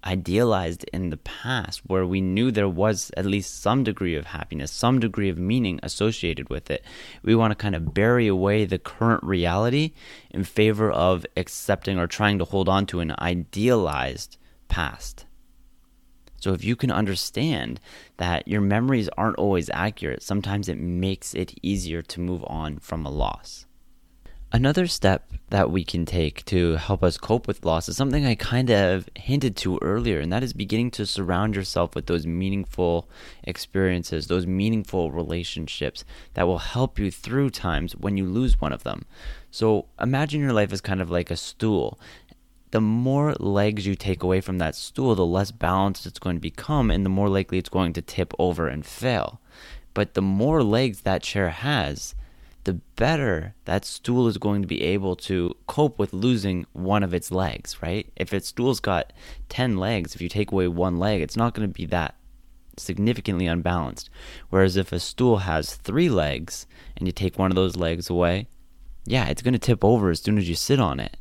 idealized 0.07 0.85
in 0.93 1.09
the 1.09 1.17
past 1.17 1.81
where 1.85 2.05
we 2.05 2.21
knew 2.21 2.49
there 2.49 2.69
was 2.69 3.11
at 3.17 3.25
least 3.25 3.61
some 3.61 3.83
degree 3.83 4.15
of 4.15 4.27
happiness, 4.27 4.71
some 4.71 4.99
degree 4.99 5.27
of 5.27 5.37
meaning 5.37 5.79
associated 5.83 6.49
with 6.49 6.71
it. 6.71 6.83
We 7.23 7.35
want 7.35 7.51
to 7.51 7.55
kind 7.55 7.75
of 7.75 7.93
bury 7.93 8.27
away 8.27 8.63
the 8.63 8.79
current 8.79 9.23
reality 9.23 9.91
in 10.31 10.45
favor 10.45 10.89
of 10.89 11.25
accepting 11.35 11.99
or 11.99 12.07
trying 12.07 12.39
to 12.39 12.45
hold 12.45 12.69
on 12.69 12.85
to 12.87 13.01
an 13.01 13.13
idealized 13.19 14.37
past. 14.69 15.25
So, 16.39 16.53
if 16.53 16.63
you 16.63 16.75
can 16.75 16.91
understand 16.91 17.81
that 18.17 18.47
your 18.47 18.61
memories 18.61 19.09
aren't 19.17 19.37
always 19.37 19.69
accurate, 19.73 20.23
sometimes 20.23 20.69
it 20.69 20.77
makes 20.79 21.33
it 21.33 21.53
easier 21.61 22.01
to 22.03 22.21
move 22.21 22.43
on 22.47 22.77
from 22.77 23.05
a 23.05 23.09
loss. 23.09 23.66
Another 24.53 24.87
step 24.87 25.33
that 25.49 25.71
we 25.71 25.83
can 25.83 26.05
take 26.05 26.45
to 26.45 26.77
help 26.77 27.03
us 27.03 27.17
cope 27.17 27.47
with 27.47 27.65
loss 27.65 27.89
is 27.89 27.97
something 27.97 28.25
I 28.25 28.35
kind 28.35 28.69
of 28.69 29.09
hinted 29.15 29.57
to 29.57 29.77
earlier, 29.81 30.21
and 30.21 30.31
that 30.31 30.41
is 30.41 30.53
beginning 30.53 30.91
to 30.91 31.05
surround 31.05 31.53
yourself 31.53 31.93
with 31.93 32.05
those 32.05 32.25
meaningful 32.25 33.09
experiences, 33.43 34.27
those 34.27 34.47
meaningful 34.47 35.11
relationships 35.11 36.05
that 36.33 36.47
will 36.47 36.59
help 36.59 36.97
you 36.97 37.11
through 37.11 37.49
times 37.49 37.93
when 37.97 38.15
you 38.15 38.25
lose 38.25 38.59
one 38.59 38.71
of 38.71 38.83
them. 38.83 39.03
So 39.51 39.87
imagine 39.99 40.39
your 40.39 40.53
life 40.53 40.71
is 40.71 40.79
kind 40.79 41.01
of 41.01 41.11
like 41.11 41.29
a 41.29 41.35
stool. 41.35 41.99
The 42.71 42.81
more 42.81 43.33
legs 43.33 43.85
you 43.85 43.95
take 43.95 44.23
away 44.23 44.39
from 44.39 44.59
that 44.59 44.75
stool, 44.75 45.13
the 45.13 45.25
less 45.25 45.51
balanced 45.51 46.05
it's 46.05 46.19
going 46.19 46.37
to 46.37 46.41
become, 46.41 46.89
and 46.89 47.05
the 47.05 47.09
more 47.09 47.29
likely 47.29 47.57
it's 47.57 47.69
going 47.69 47.91
to 47.93 48.01
tip 48.01 48.33
over 48.39 48.69
and 48.69 48.85
fail. 48.85 49.41
But 49.93 50.13
the 50.13 50.21
more 50.21 50.63
legs 50.63 51.01
that 51.01 51.21
chair 51.21 51.49
has, 51.49 52.15
the 52.67 52.73
better 52.73 53.55
that 53.63 53.85
stool 53.85 54.27
is 54.27 54.37
going 54.37 54.61
to 54.61 54.67
be 54.67 54.83
able 54.83 55.15
to 55.15 55.55
cope 55.67 55.97
with 55.97 56.11
losing 56.11 56.65
one 56.73 57.01
of 57.01 57.13
its 57.13 57.31
legs, 57.31 57.81
right? 57.81 58.11
If 58.17 58.33
its 58.33 58.49
stool's 58.49 58.81
got 58.81 59.13
10 59.47 59.77
legs, 59.77 60.13
if 60.13 60.21
you 60.21 60.27
take 60.27 60.51
away 60.51 60.67
one 60.67 60.99
leg, 60.99 61.21
it's 61.21 61.37
not 61.37 61.53
going 61.53 61.65
to 61.65 61.73
be 61.73 61.85
that 61.85 62.15
significantly 62.75 63.47
unbalanced. 63.47 64.09
Whereas 64.49 64.75
if 64.75 64.91
a 64.91 64.99
stool 64.99 65.37
has 65.37 65.75
three 65.75 66.09
legs 66.09 66.67
and 66.97 67.07
you 67.07 67.13
take 67.13 67.39
one 67.39 67.51
of 67.51 67.55
those 67.55 67.77
legs 67.77 68.09
away, 68.09 68.47
yeah, 69.05 69.27
it's 69.27 69.41
going 69.41 69.53
to 69.53 69.59
tip 69.59 69.85
over 69.85 70.09
as 70.09 70.19
soon 70.19 70.37
as 70.37 70.49
you 70.49 70.55
sit 70.55 70.81
on 70.81 70.99
it. 70.99 71.15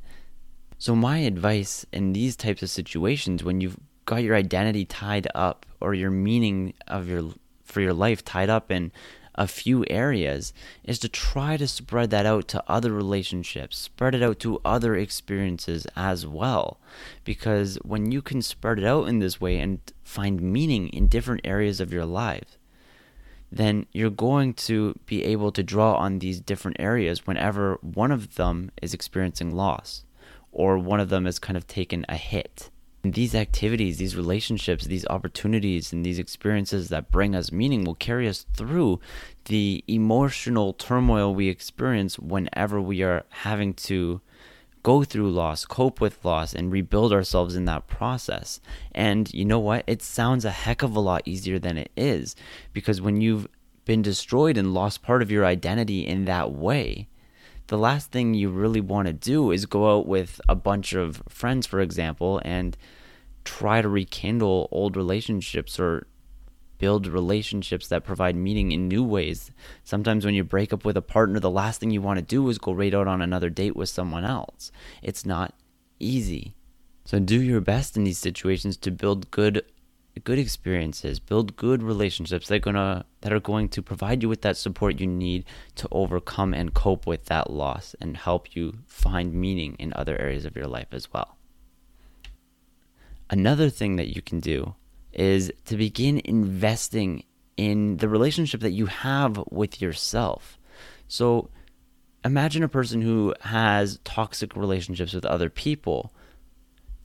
So, 0.79 0.97
my 0.97 1.19
advice 1.19 1.87
in 1.93 2.12
these 2.12 2.35
types 2.35 2.65
of 2.65 2.71
situations, 2.71 3.45
when 3.45 3.61
you've 3.61 3.79
got 4.05 4.25
your 4.25 4.35
identity 4.35 4.85
tied 4.85 5.29
up 5.33 5.65
or 5.81 5.95
your 5.95 6.11
meaning 6.11 6.75
of 6.88 7.09
your 7.09 7.31
for 7.65 7.81
your 7.81 7.95
life 7.95 8.25
tied 8.25 8.50
up 8.50 8.73
in 8.73 8.91
a 9.37 9.47
few 9.47 9.85
areas 9.88 10.52
is 10.85 10.99
to 11.00 11.09
try 11.09 11.57
to 11.57 11.69
spread 11.69 12.11
that 12.11 12.26
out 12.26 12.49
to 12.49 12.64
other 12.66 12.93
relationships, 12.93 13.76
spread 13.76 14.14
it 14.14 14.23
out 14.23 14.38
to 14.40 14.61
other 14.64 14.97
experiences 14.97 15.87
as 15.97 16.26
well. 16.26 16.78
Because 17.25 17.76
when 17.83 18.11
you 18.12 18.23
can 18.23 18.43
spread 18.43 18.78
it 18.78 18.85
out 18.85 19.09
in 19.09 19.19
this 19.19 19.40
way 19.40 19.59
and 19.59 19.81
find 20.02 20.40
meaning 20.40 20.88
in 20.88 21.07
different 21.07 21.43
areas 21.45 21.81
of 21.81 21.93
your 21.93 22.07
life, 22.07 22.59
then 23.50 23.87
you're 23.93 24.11
going 24.11 24.55
to 24.55 24.99
be 25.07 25.25
able 25.25 25.52
to 25.52 25.62
draw 25.62 25.95
on 25.95 26.19
these 26.19 26.40
different 26.40 26.78
areas 26.81 27.26
whenever 27.26 27.78
one 27.81 28.11
of 28.11 28.35
them 28.35 28.71
is 28.83 28.93
experiencing 28.93 29.55
loss 29.55 30.05
or 30.50 30.78
one 30.78 31.00
of 31.00 31.11
them 31.11 31.26
has 31.26 31.38
kind 31.38 31.57
of 31.57 31.66
taken 31.66 32.05
a 32.09 32.16
hit 32.16 32.71
these 33.12 33.34
activities, 33.34 33.98
these 33.98 34.16
relationships, 34.16 34.84
these 34.84 35.06
opportunities, 35.08 35.92
and 35.92 36.04
these 36.04 36.18
experiences 36.18 36.88
that 36.88 37.10
bring 37.10 37.34
us 37.34 37.52
meaning 37.52 37.84
will 37.84 37.94
carry 37.94 38.28
us 38.28 38.46
through 38.54 39.00
the 39.46 39.84
emotional 39.86 40.72
turmoil 40.72 41.34
we 41.34 41.48
experience 41.48 42.18
whenever 42.18 42.80
we 42.80 43.02
are 43.02 43.25
having 43.30 43.75
to 43.75 44.20
go 44.82 45.02
through 45.02 45.30
loss, 45.30 45.64
cope 45.64 46.00
with 46.00 46.25
loss, 46.25 46.54
and 46.54 46.70
rebuild 46.70 47.12
ourselves 47.12 47.56
in 47.56 47.64
that 47.64 47.88
process. 47.88 48.60
And 48.92 49.32
you 49.34 49.44
know 49.44 49.58
what? 49.58 49.82
It 49.88 50.00
sounds 50.00 50.44
a 50.44 50.50
heck 50.50 50.82
of 50.82 50.94
a 50.94 51.00
lot 51.00 51.22
easier 51.25 51.58
than 51.58 51.76
it 51.76 51.90
is 51.96 52.36
because 52.72 53.00
when 53.00 53.20
you've 53.20 53.48
been 53.84 54.02
destroyed 54.02 54.56
and 54.56 54.72
lost 54.72 55.02
part 55.02 55.22
of 55.22 55.30
your 55.30 55.44
identity 55.44 56.06
in 56.06 56.25
that 56.26 56.52
way, 56.52 57.08
the 57.68 57.78
last 57.78 58.12
thing 58.12 58.35
you 58.35 58.49
really 58.49 58.80
want 58.80 59.06
to 59.06 59.12
do 59.12 59.50
is 59.50 59.66
go 59.66 59.96
out 59.96 60.06
with 60.06 60.40
a 60.49 60.54
bunch 60.54 60.92
of 60.92 61.23
friends, 61.28 61.66
for 61.66 61.80
example, 61.80 62.40
and 62.44 62.76
try 63.44 63.82
to 63.82 63.88
rekindle 63.88 64.68
old 64.70 64.96
relationships 64.96 65.78
or 65.78 66.06
build 66.78 67.06
relationships 67.06 67.88
that 67.88 68.04
provide 68.04 68.37
meaning 68.37 68.70
in 68.73 68.88
new 68.88 69.02
ways. 69.02 69.50
Sometimes 69.82 70.25
when 70.25 70.35
you 70.35 70.44
break 70.44 70.73
up 70.73 70.85
with 70.85 70.96
a 70.96 71.02
partner, 71.02 71.40
the 71.40 71.50
last 71.50 71.80
thing 71.80 71.90
you 71.90 72.02
want 72.02 72.18
to 72.18 72.25
do 72.25 72.49
is 72.49 72.58
go 72.58 72.73
right 72.73 72.94
out 72.94 73.08
on 73.08 73.23
another 73.23 73.50
date 73.50 73.75
with 73.75 73.88
someone 73.88 74.25
else. 74.25 74.70
It's 75.02 75.25
not 75.25 75.54
easy. 75.99 76.54
So 77.04 77.18
do 77.18 77.40
your 77.40 77.61
best 77.61 77.96
in 77.96 78.04
these 78.04 78.18
situations 78.18 78.76
to 78.78 78.90
build 78.90 79.30
good 79.30 79.62
good 80.25 80.38
experiences, 80.38 81.20
build 81.20 81.56
good 81.56 81.82
relationships 81.82 82.49
that 82.49 82.61
gonna 82.61 83.04
that 83.20 83.32
are 83.32 83.40
going 83.40 83.68
to 83.70 83.82
provide 83.82 84.23
you 84.23 84.28
with 84.28 84.42
that 84.42 84.56
support 84.56 85.00
you 85.00 85.06
need 85.06 85.44
to 85.75 85.88
overcome 85.90 86.54
and 86.54 86.75
cope 86.75 87.06
with 87.06 87.26
that 87.26 87.50
loss 87.50 87.94
and 88.00 88.16
help 88.16 88.54
you 88.54 88.78
find 88.87 89.35
meaning 89.35 89.76
in 89.78 89.92
other 89.94 90.16
areas 90.18 90.44
of 90.44 90.56
your 90.56 90.66
life 90.66 90.88
as 90.92 91.12
well. 91.12 91.37
Another 93.28 93.68
thing 93.68 93.96
that 93.96 94.14
you 94.14 94.23
can 94.23 94.40
do 94.40 94.75
is 95.12 95.52
to 95.64 95.76
begin 95.76 96.20
investing 96.25 97.25
in 97.56 97.96
the 97.96 98.08
relationship 98.08 98.61
that 98.61 98.73
you 98.73 98.87
have 98.87 99.42
with 99.50 99.80
yourself. 99.80 100.58
So 101.08 101.50
imagine 102.25 102.62
a 102.62 102.68
person 102.68 103.00
who 103.00 103.35
has 103.40 103.99
toxic 104.04 104.54
relationships 104.54 105.14
with 105.14 105.25
other 105.25 105.49
people 105.49 106.12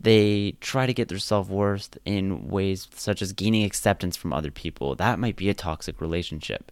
they 0.02 0.56
try 0.62 0.86
to 0.88 0.94
get 0.94 1.10
their 1.10 1.20
self 1.20 1.48
worth 1.48 1.98
in 2.06 2.48
ways 2.48 2.88
such 2.96 3.22
as 3.22 3.34
gaining 3.34 3.64
acceptance 3.64 4.18
from 4.18 4.34
other 4.34 4.52
people. 4.52 4.96
That 4.96 5.20
might 5.20 5.36
be 5.36 5.50
a 5.50 5.54
toxic 5.54 6.02
relationship. 6.02 6.72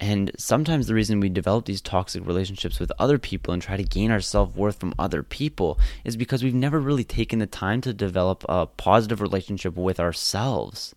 And 0.00 0.32
sometimes 0.36 0.86
the 0.86 0.94
reason 0.94 1.20
we 1.20 1.28
develop 1.28 1.66
these 1.66 1.80
toxic 1.80 2.26
relationships 2.26 2.80
with 2.80 2.92
other 2.98 3.18
people 3.18 3.54
and 3.54 3.62
try 3.62 3.76
to 3.76 3.84
gain 3.84 4.10
our 4.10 4.20
self 4.20 4.54
worth 4.56 4.78
from 4.78 4.94
other 4.98 5.22
people 5.22 5.78
is 6.04 6.16
because 6.16 6.42
we've 6.42 6.54
never 6.54 6.80
really 6.80 7.04
taken 7.04 7.38
the 7.38 7.46
time 7.46 7.80
to 7.82 7.92
develop 7.92 8.44
a 8.48 8.66
positive 8.66 9.20
relationship 9.20 9.76
with 9.76 10.00
ourselves. 10.00 10.94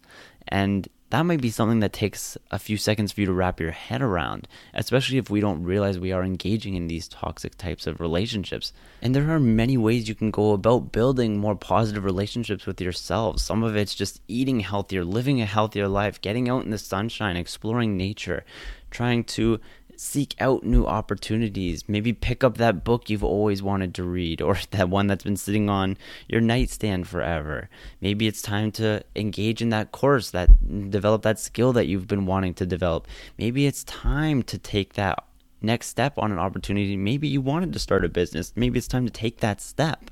And 0.47 0.87
that 1.09 1.21
might 1.23 1.41
be 1.41 1.49
something 1.49 1.79
that 1.79 1.93
takes 1.93 2.37
a 2.51 2.59
few 2.59 2.75
seconds 2.75 3.13
for 3.13 3.21
you 3.21 3.27
to 3.27 3.33
wrap 3.33 3.59
your 3.59 3.71
head 3.71 4.01
around, 4.01 4.47
especially 4.73 5.17
if 5.17 5.29
we 5.29 5.39
don't 5.39 5.63
realize 5.63 5.97
we 5.97 6.11
are 6.11 6.23
engaging 6.23 6.73
in 6.73 6.87
these 6.87 7.07
toxic 7.07 7.55
types 7.55 7.87
of 7.87 8.01
relationships. 8.01 8.73
And 9.01 9.15
there 9.15 9.31
are 9.31 9.39
many 9.39 9.77
ways 9.77 10.09
you 10.09 10.15
can 10.15 10.31
go 10.31 10.51
about 10.51 10.91
building 10.91 11.37
more 11.37 11.55
positive 11.55 12.03
relationships 12.03 12.65
with 12.65 12.81
yourselves. 12.81 13.41
Some 13.41 13.63
of 13.63 13.77
it's 13.77 13.95
just 13.95 14.21
eating 14.27 14.59
healthier, 14.59 15.05
living 15.05 15.41
a 15.41 15.45
healthier 15.45 15.87
life, 15.87 16.19
getting 16.19 16.49
out 16.49 16.65
in 16.65 16.71
the 16.71 16.77
sunshine, 16.77 17.37
exploring 17.37 17.95
nature, 17.95 18.43
trying 18.91 19.23
to 19.23 19.61
seek 19.99 20.35
out 20.39 20.63
new 20.63 20.85
opportunities. 20.85 21.87
Maybe 21.87 22.13
pick 22.13 22.43
up 22.43 22.57
that 22.57 22.83
book 22.83 23.09
you've 23.09 23.23
always 23.23 23.61
wanted 23.61 23.93
to 23.95 24.03
read 24.03 24.41
or 24.41 24.57
that 24.71 24.89
one 24.89 25.07
that's 25.07 25.23
been 25.23 25.37
sitting 25.37 25.69
on 25.69 25.97
your 26.27 26.41
nightstand 26.41 27.07
forever. 27.07 27.69
Maybe 28.01 28.27
it's 28.27 28.41
time 28.41 28.71
to 28.73 29.03
engage 29.15 29.61
in 29.61 29.69
that 29.69 29.91
course 29.91 30.31
that 30.31 30.89
develop 30.89 31.23
that 31.23 31.39
skill 31.39 31.73
that 31.73 31.87
you've 31.87 32.07
been 32.07 32.25
wanting 32.25 32.53
to 32.55 32.65
develop. 32.65 33.07
Maybe 33.37 33.65
it's 33.65 33.83
time 33.83 34.43
to 34.43 34.57
take 34.57 34.93
that 34.93 35.23
next 35.61 35.87
step 35.87 36.17
on 36.17 36.31
an 36.31 36.39
opportunity. 36.39 36.95
Maybe 36.95 37.27
you 37.27 37.41
wanted 37.41 37.73
to 37.73 37.79
start 37.79 38.05
a 38.05 38.09
business. 38.09 38.53
Maybe 38.55 38.77
it's 38.77 38.87
time 38.87 39.05
to 39.05 39.11
take 39.11 39.39
that 39.39 39.61
step. 39.61 40.11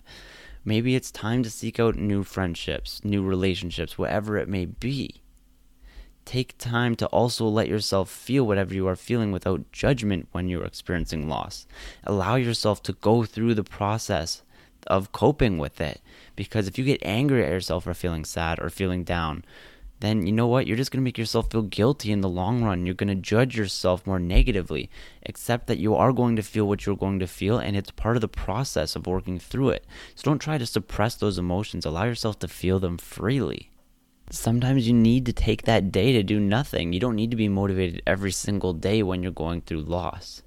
Maybe 0.63 0.95
it's 0.95 1.11
time 1.11 1.43
to 1.43 1.49
seek 1.51 1.79
out 1.79 1.95
new 1.95 2.23
friendships, 2.23 3.03
new 3.03 3.23
relationships, 3.23 3.99
whatever 3.99 4.37
it 4.37 4.49
may 4.49 4.65
be. 4.65 5.21
Take 6.25 6.57
time 6.57 6.95
to 6.95 7.05
also 7.07 7.47
let 7.47 7.67
yourself 7.67 8.09
feel 8.09 8.47
whatever 8.47 8.73
you 8.73 8.87
are 8.87 8.95
feeling 8.95 9.31
without 9.31 9.71
judgment 9.71 10.27
when 10.31 10.49
you're 10.49 10.65
experiencing 10.65 11.29
loss. 11.29 11.67
Allow 12.03 12.35
yourself 12.35 12.81
to 12.83 12.93
go 12.93 13.25
through 13.25 13.53
the 13.53 13.63
process 13.63 14.41
of 14.87 15.11
coping 15.11 15.59
with 15.59 15.79
it. 15.79 16.01
Because 16.35 16.67
if 16.67 16.79
you 16.79 16.83
get 16.83 16.99
angry 17.03 17.43
at 17.43 17.51
yourself 17.51 17.83
for 17.83 17.93
feeling 17.93 18.25
sad 18.25 18.59
or 18.59 18.71
feeling 18.71 19.03
down, 19.03 19.45
then 19.99 20.25
you 20.25 20.33
know 20.33 20.47
what? 20.47 20.65
You're 20.65 20.77
just 20.77 20.91
going 20.91 21.01
to 21.01 21.05
make 21.05 21.17
yourself 21.17 21.51
feel 21.51 21.61
guilty 21.61 22.11
in 22.11 22.21
the 22.21 22.27
long 22.27 22.63
run. 22.63 22.85
You're 22.85 22.95
going 22.95 23.07
to 23.07 23.15
judge 23.15 23.55
yourself 23.55 24.05
more 24.05 24.19
negatively. 24.19 24.89
Accept 25.27 25.67
that 25.67 25.77
you 25.77 25.95
are 25.95 26.11
going 26.11 26.35
to 26.37 26.41
feel 26.41 26.67
what 26.67 26.85
you're 26.85 26.97
going 26.97 27.19
to 27.19 27.27
feel, 27.27 27.59
and 27.59 27.77
it's 27.77 27.91
part 27.91 28.17
of 28.17 28.21
the 28.21 28.27
process 28.27 28.95
of 28.95 29.07
working 29.07 29.39
through 29.39 29.69
it. 29.69 29.85
So 30.15 30.29
don't 30.29 30.39
try 30.39 30.57
to 30.57 30.65
suppress 30.65 31.15
those 31.15 31.37
emotions. 31.37 31.85
Allow 31.85 32.05
yourself 32.05 32.39
to 32.39 32.47
feel 32.47 32.79
them 32.79 32.97
freely 32.97 33.69
sometimes 34.29 34.87
you 34.87 34.93
need 34.93 35.25
to 35.25 35.33
take 35.33 35.63
that 35.63 35.91
day 35.91 36.11
to 36.13 36.23
do 36.23 36.39
nothing. 36.39 36.93
You 36.93 36.99
don't 36.99 37.15
need 37.15 37.31
to 37.31 37.37
be 37.37 37.49
motivated 37.49 38.01
every 38.05 38.31
single 38.31 38.73
day 38.73 39.03
when 39.03 39.21
you're 39.21 39.31
going 39.31 39.61
through 39.61 39.81
loss. 39.81 40.41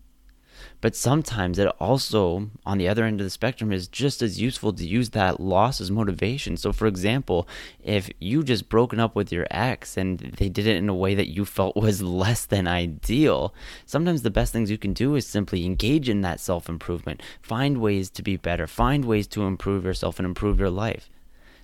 But 0.80 0.94
sometimes 0.94 1.58
it 1.58 1.66
also, 1.80 2.50
on 2.64 2.78
the 2.78 2.88
other 2.88 3.04
end 3.04 3.20
of 3.20 3.24
the 3.24 3.30
spectrum, 3.30 3.72
is 3.72 3.88
just 3.88 4.22
as 4.22 4.40
useful 4.40 4.72
to 4.72 4.86
use 4.86 5.10
that 5.10 5.40
loss 5.40 5.80
as 5.80 5.90
motivation. 5.90 6.56
So, 6.56 6.72
for 6.72 6.86
example, 6.86 7.48
if 7.82 8.10
you 8.20 8.44
just 8.44 8.68
broken 8.68 9.00
up 9.00 9.16
with 9.16 9.32
your 9.32 9.46
ex 9.50 9.96
and 9.96 10.18
they 10.18 10.48
did 10.48 10.66
it 10.66 10.76
in 10.76 10.88
a 10.88 10.94
way 10.94 11.14
that 11.14 11.28
you 11.28 11.44
felt 11.44 11.76
was 11.88 12.02
less 12.02 12.46
than 12.46 12.68
ideal, 12.68 13.54
sometimes 13.86 14.22
the 14.22 14.30
best 14.30 14.52
things 14.52 14.70
you 14.70 14.78
can 14.78 14.92
do 14.92 15.14
is 15.16 15.26
simply 15.26 15.64
engage 15.64 16.08
in 16.08 16.20
that 16.20 16.40
self 16.40 16.68
improvement. 16.68 17.22
Find 17.42 17.78
ways 17.78 18.10
to 18.10 18.22
be 18.22 18.36
better, 18.36 18.66
find 18.66 19.04
ways 19.04 19.26
to 19.28 19.42
improve 19.42 19.84
yourself 19.84 20.18
and 20.18 20.26
improve 20.26 20.60
your 20.60 20.70
life. 20.70 21.10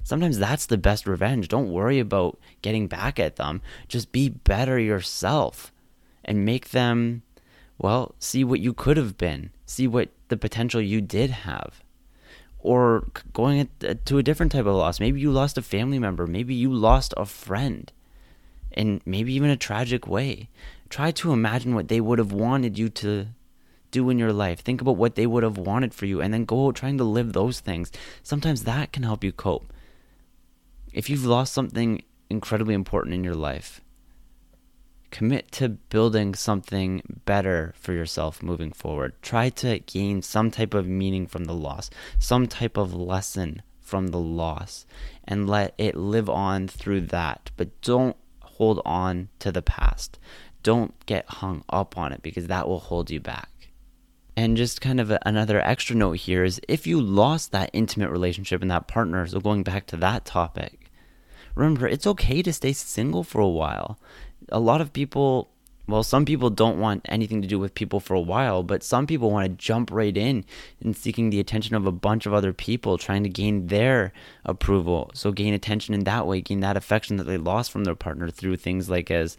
Sometimes 0.04 0.38
that's 0.38 0.66
the 0.66 0.76
best 0.76 1.06
revenge. 1.06 1.49
Don't 1.49 1.73
worry 1.73 1.99
about 1.99 2.38
getting 2.61 2.87
back 2.87 3.18
at 3.18 3.37
them. 3.37 3.62
Just 3.88 4.12
be 4.12 4.28
better 4.28 4.78
yourself 4.78 5.73
and 6.23 6.44
make 6.44 6.70
them, 6.70 7.23
well, 7.78 8.14
see 8.18 8.44
what 8.44 8.61
you 8.61 8.75
could 8.75 8.99
have 8.99 9.16
been, 9.16 9.50
see 9.64 9.88
what 9.88 10.11
the 10.28 10.37
potential 10.37 10.80
you 10.80 11.00
did 11.00 11.30
have. 11.30 11.82
Or 12.58 13.08
going 13.32 13.68
uh, 13.87 13.94
to 14.04 14.18
a 14.18 14.23
different 14.23 14.52
type 14.52 14.66
of 14.66 14.75
loss. 14.75 15.00
Maybe 15.00 15.20
you 15.20 15.30
lost 15.30 15.58
a 15.58 15.62
family 15.62 15.99
member. 15.99 16.26
Maybe 16.26 16.54
you 16.54 16.73
lost 16.73 17.12
a 17.16 17.25
friend. 17.25 17.90
And 18.73 19.00
maybe 19.06 19.32
even 19.34 19.50
a 19.50 19.56
tragic 19.56 20.06
way. 20.06 20.49
Try 20.88 21.12
to 21.12 21.32
imagine 21.32 21.75
what 21.75 21.88
they 21.88 22.00
would 22.00 22.18
have 22.18 22.32
wanted 22.32 22.78
you 22.78 22.88
to 22.90 23.28
do 23.90 24.08
in 24.11 24.18
your 24.18 24.32
life. 24.32 24.61
Think 24.61 24.80
about 24.80 24.96
what 24.96 25.14
they 25.14 25.26
would 25.26 25.42
have 25.42 25.58
wanted 25.58 25.94
for 25.94 26.06
you 26.06 26.20
and 26.20 26.32
then 26.32 26.44
go 26.44 26.68
out 26.68 26.76
trying 26.76 26.99
to 26.99 27.04
live 27.04 27.32
those 27.32 27.61
things. 27.61 27.92
Sometimes 28.23 28.64
that 28.64 28.92
can 28.92 29.02
help 29.02 29.23
you 29.23 29.32
cope 29.32 29.73
if 30.95 31.11
you've 31.11 31.26
lost 31.26 31.52
something 31.52 32.02
incredibly 32.30 32.73
important 32.73 33.15
in 33.15 33.25
your 33.25 33.35
life, 33.35 33.80
commit 35.11 35.50
to 35.52 35.69
building 35.69 36.35
something 36.35 37.02
better 37.25 37.75
for 37.76 37.93
yourself 37.93 38.43
moving 38.43 38.73
forward. 38.73 39.13
Try 39.21 39.49
to 39.50 39.80
gain 39.80 40.23
some 40.23 40.50
type 40.50 40.73
of 40.73 40.87
meaning 40.87 41.26
from 41.26 41.45
the 41.45 41.54
loss, 41.54 41.91
some 42.19 42.47
type 42.47 42.76
of 42.76 42.95
lesson 42.95 43.63
from 43.80 44.09
the 44.09 44.19
loss, 44.19 44.87
and 45.25 45.49
let 45.49 45.75
it 45.78 45.97
live 45.97 46.30
on 46.30 46.69
through 46.69 47.02
that. 47.02 47.50
But 47.57 47.80
don't 47.83 48.17
hold 48.41 48.80
on 48.85 49.28
to 49.41 49.50
the 49.50 49.63
past. 49.63 50.19
Don't 50.63 50.95
get 51.07 51.28
hung 51.28 51.65
up 51.69 51.99
on 51.99 52.13
it 52.13 52.23
because 52.23 52.47
that 52.47 52.69
will 52.69 52.80
hold 52.80 53.11
you 53.11 53.21
back. 53.21 53.50
And 54.37 54.57
just 54.57 54.80
kind 54.80 54.99
of 54.99 55.17
another 55.23 55.61
extra 55.61 55.95
note 55.95 56.17
here 56.17 56.43
is 56.43 56.61
if 56.69 56.87
you 56.87 57.00
lost 57.00 57.52
that 57.52 57.71
intimate 57.73 58.11
relationship 58.11 58.63
and 58.63 58.71
that 58.71 58.89
partner, 58.89 59.26
so 59.26 59.39
going 59.39 59.63
back 59.63 59.87
to 59.89 59.97
that 59.99 60.25
topic, 60.25 60.83
remember, 61.54 61.86
it's 61.86 62.06
okay 62.06 62.43
to 62.43 62.52
stay 62.52 62.73
single 62.73 63.25
for 63.25 63.40
a 63.40 63.49
while. 63.49 63.99
A 64.50 64.60
lot 64.60 64.80
of 64.80 64.93
people, 64.93 65.50
well, 65.86 66.02
some 66.02 66.25
people 66.25 66.50
don't 66.50 66.78
want 66.78 67.06
anything 67.08 67.43
to 67.43 67.49
do 67.49 67.58
with 67.58 67.75
people 67.75 68.00
for 68.00 68.14
a 68.14 68.21
while, 68.21 68.62
but 68.62 68.82
some 68.82 69.06
people 69.06 69.30
want 69.30 69.47
to 69.47 69.64
jump 69.64 69.90
right 69.90 70.17
in 70.17 70.45
and 70.82 70.97
seeking 70.97 71.30
the 71.30 71.40
attention 71.40 71.75
of 71.75 71.86
a 71.86 71.93
bunch 71.93 72.26
of 72.26 72.34
other 72.34 72.52
people, 72.52 72.99
trying 72.99 73.23
to 73.23 73.28
gain 73.28 73.69
their 73.69 74.12
approval. 74.45 75.10
So 75.14 75.32
gain 75.32 75.54
attention 75.54 75.95
in 75.95 76.04
that 76.04 76.26
way, 76.26 76.40
gain 76.40 76.60
that 76.60 76.76
affection 76.76 77.17
that 77.17 77.25
they 77.25 77.38
lost 77.38 77.71
from 77.71 77.84
their 77.84 77.95
partner 77.95 78.30
through 78.30 78.56
things 78.56 78.90
like 78.90 79.10
as 79.10 79.36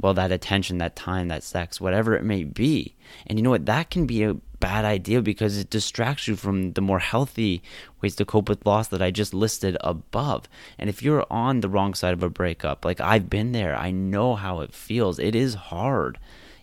well 0.00 0.14
that 0.14 0.32
attention, 0.32 0.78
that 0.78 0.96
time, 0.96 1.28
that 1.28 1.44
sex, 1.44 1.80
whatever 1.80 2.16
it 2.16 2.24
may 2.24 2.44
be. 2.44 2.94
And 3.26 3.38
you 3.38 3.42
know 3.42 3.50
what? 3.50 3.66
That 3.66 3.90
can 3.90 4.06
be 4.06 4.24
a 4.24 4.36
bad 4.64 4.86
idea 4.86 5.20
because 5.20 5.58
it 5.58 5.68
distracts 5.68 6.26
you 6.26 6.34
from 6.36 6.72
the 6.72 6.80
more 6.80 6.98
healthy 6.98 7.62
ways 8.00 8.16
to 8.16 8.24
cope 8.24 8.48
with 8.48 8.64
loss 8.64 8.88
that 8.88 9.02
I 9.02 9.10
just 9.10 9.34
listed 9.34 9.76
above. 9.82 10.48
And 10.78 10.88
if 10.88 11.02
you're 11.02 11.26
on 11.30 11.60
the 11.60 11.68
wrong 11.68 11.92
side 11.92 12.14
of 12.14 12.22
a 12.22 12.30
breakup, 12.30 12.82
like 12.82 12.98
I've 12.98 13.28
been 13.28 13.52
there, 13.52 13.76
I 13.76 13.90
know 13.90 14.36
how 14.36 14.60
it 14.60 14.72
feels. 14.72 15.18
It 15.18 15.34
is 15.34 15.52
hard. 15.54 16.18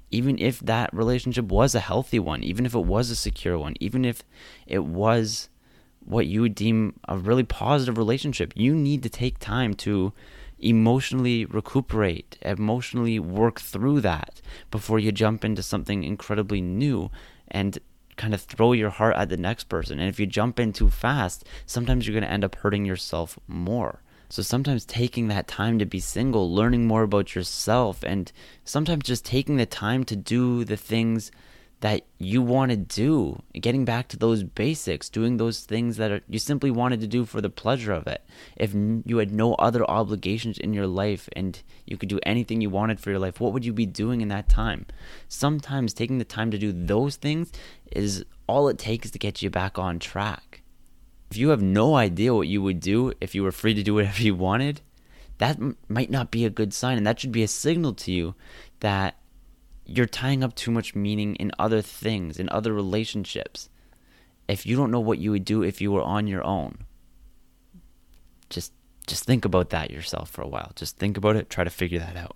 Even 0.10 0.40
if 0.40 0.60
that 0.62 0.92
relationship 0.92 1.46
was 1.46 1.76
a 1.76 1.80
healthy 1.80 2.18
one, 2.18 2.42
even 2.44 2.66
if 2.66 2.74
it 2.74 2.86
was 2.86 3.12
a 3.12 3.16
secure 3.16 3.60
one, 3.60 3.76
even 3.80 4.04
if 4.04 4.24
it 4.66 4.84
was 4.84 5.50
what 6.04 6.26
you 6.26 6.42
would 6.42 6.56
deem 6.56 7.00
a 7.08 7.20
really 7.20 7.44
positive 7.44 8.00
relationship, 8.00 8.52
you 8.56 8.74
need 8.74 9.04
to 9.04 9.10
take 9.10 9.38
time 9.38 9.76
to 9.76 10.12
emotionally 10.58 11.46
recuperate, 11.46 12.40
emotionally 12.42 13.20
work 13.20 13.62
through 13.62 14.02
that 14.02 14.42
before 14.72 14.98
you 14.98 15.12
jump 15.12 15.46
into 15.46 15.62
something 15.62 16.04
incredibly 16.04 16.62
new 16.62 17.12
and 17.52 17.78
kind 18.22 18.34
of 18.36 18.42
throw 18.42 18.74
your 18.74 18.92
heart 18.92 19.16
at 19.16 19.30
the 19.30 19.38
next 19.38 19.64
person. 19.64 20.00
And 20.00 20.08
if 20.08 20.20
you 20.20 20.28
jump 20.28 20.60
in 20.60 20.74
too 20.74 20.92
fast, 20.92 21.44
sometimes 21.66 22.06
you're 22.06 22.14
going 22.14 22.24
to 22.24 22.32
end 22.32 22.44
up 22.44 22.56
hurting 22.56 22.86
yourself 22.86 23.40
more. 23.48 24.04
So 24.30 24.44
sometimes 24.44 24.86
taking 24.86 25.28
that 25.28 25.48
time 25.48 25.80
to 25.80 25.86
be 25.86 26.00
single, 26.00 26.54
learning 26.54 26.86
more 26.86 27.02
about 27.02 27.34
yourself, 27.34 28.04
and 28.04 28.32
sometimes 28.64 29.06
just 29.06 29.26
taking 29.26 29.58
the 29.58 29.66
time 29.66 30.04
to 30.06 30.16
do 30.16 30.64
the 30.64 30.78
things 30.78 31.32
that 31.82 32.04
you 32.20 32.44
want 32.44 32.70
to 32.70 32.78
do, 32.78 33.42
getting 33.54 33.86
back 33.86 34.08
to 34.08 34.18
those 34.18 34.44
basics, 34.44 35.10
doing 35.10 35.38
those 35.38 35.62
things 35.62 35.98
that 35.98 36.12
are, 36.12 36.22
you 36.30 36.38
simply 36.38 36.70
wanted 36.70 37.02
to 37.02 37.08
do 37.08 37.26
for 37.26 37.42
the 37.42 37.50
pleasure 37.50 37.92
of 37.92 38.06
it. 38.06 38.24
If 38.56 38.74
you 38.74 39.18
had 39.18 39.32
no 39.32 39.56
other 39.56 39.84
obligations 39.90 40.60
in 40.60 40.74
your 40.74 40.86
life 40.86 41.28
and 41.34 41.60
you 41.88 41.98
could 41.98 42.10
do 42.10 42.20
anything 42.24 42.62
you 42.62 42.70
wanted 42.70 43.00
for 43.00 43.10
your 43.10 43.18
life, 43.18 43.42
what 43.42 43.52
would 43.52 43.66
you 43.66 43.74
be 43.74 43.88
doing 43.88 44.22
in 44.22 44.28
that 44.28 44.48
time? 44.48 44.86
Sometimes 45.28 45.94
taking 45.94 46.20
the 46.20 46.24
time 46.24 46.52
to 46.52 46.60
do 46.60 46.72
those 46.72 47.16
things 47.16 47.52
is 47.92 48.24
all 48.46 48.68
it 48.68 48.78
takes 48.78 49.10
to 49.10 49.20
get 49.20 49.42
you 49.42 49.50
back 49.50 49.80
on 49.80 49.98
track. 49.98 50.62
If 51.32 51.38
you 51.38 51.50
have 51.50 51.64
no 51.64 51.96
idea 51.96 52.36
what 52.36 52.48
you 52.48 52.62
would 52.62 52.80
do 52.80 53.14
if 53.20 53.34
you 53.34 53.42
were 53.42 53.52
free 53.52 53.74
to 53.74 53.82
do 53.82 53.96
whatever 53.96 54.22
you 54.22 54.36
wanted, 54.36 54.82
that 55.40 55.56
m- 55.56 55.78
might 55.90 56.12
not 56.12 56.30
be 56.30 56.46
a 56.46 56.52
good 56.52 56.76
sign. 56.76 56.98
And 56.98 57.08
that 57.08 57.20
should 57.20 57.32
be 57.32 57.42
a 57.42 57.48
signal 57.48 57.94
to 57.94 58.12
you 58.12 58.36
that 58.82 59.16
you're 59.96 60.06
tying 60.06 60.44
up 60.44 60.56
too 60.56 60.72
much 60.72 60.96
meaning 60.96 61.36
in 61.36 61.52
other 61.60 61.82
things, 61.82 62.40
in 62.40 62.50
other 62.50 62.74
relationships. 62.74 63.70
If 64.48 64.66
you 64.66 64.76
don't 64.76 64.92
know 64.92 65.00
what 65.00 65.20
you 65.20 65.32
would 65.32 65.46
do 65.46 65.64
if 65.64 65.82
you 65.82 65.92
were 65.92 66.02
on 66.02 66.28
your 66.28 66.44
own, 66.44 66.86
just 68.50 68.74
just 69.08 69.24
think 69.24 69.46
about 69.46 69.70
that 69.72 69.92
yourself 69.92 70.30
for 70.30 70.42
a 70.42 70.48
while. 70.48 70.72
Just 70.76 70.98
think 70.98 71.18
about 71.18 71.36
it, 71.36 71.50
try 71.50 71.64
to 71.64 71.70
figure 71.70 72.00
that 72.00 72.16
out. 72.16 72.36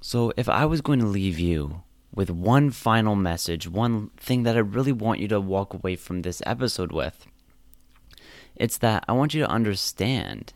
So, 0.00 0.32
if 0.36 0.48
I 0.48 0.64
was 0.64 0.80
going 0.80 0.98
to 1.00 1.06
leave 1.06 1.38
you 1.38 1.82
with 2.14 2.30
one 2.30 2.70
final 2.70 3.14
message, 3.14 3.68
one 3.68 4.10
thing 4.16 4.44
that 4.44 4.56
I 4.56 4.60
really 4.60 4.92
want 4.92 5.20
you 5.20 5.28
to 5.28 5.40
walk 5.40 5.74
away 5.74 5.96
from 5.96 6.22
this 6.22 6.42
episode 6.46 6.92
with, 6.92 7.26
it's 8.56 8.78
that 8.78 9.04
I 9.08 9.12
want 9.12 9.34
you 9.34 9.42
to 9.42 9.50
understand 9.50 10.52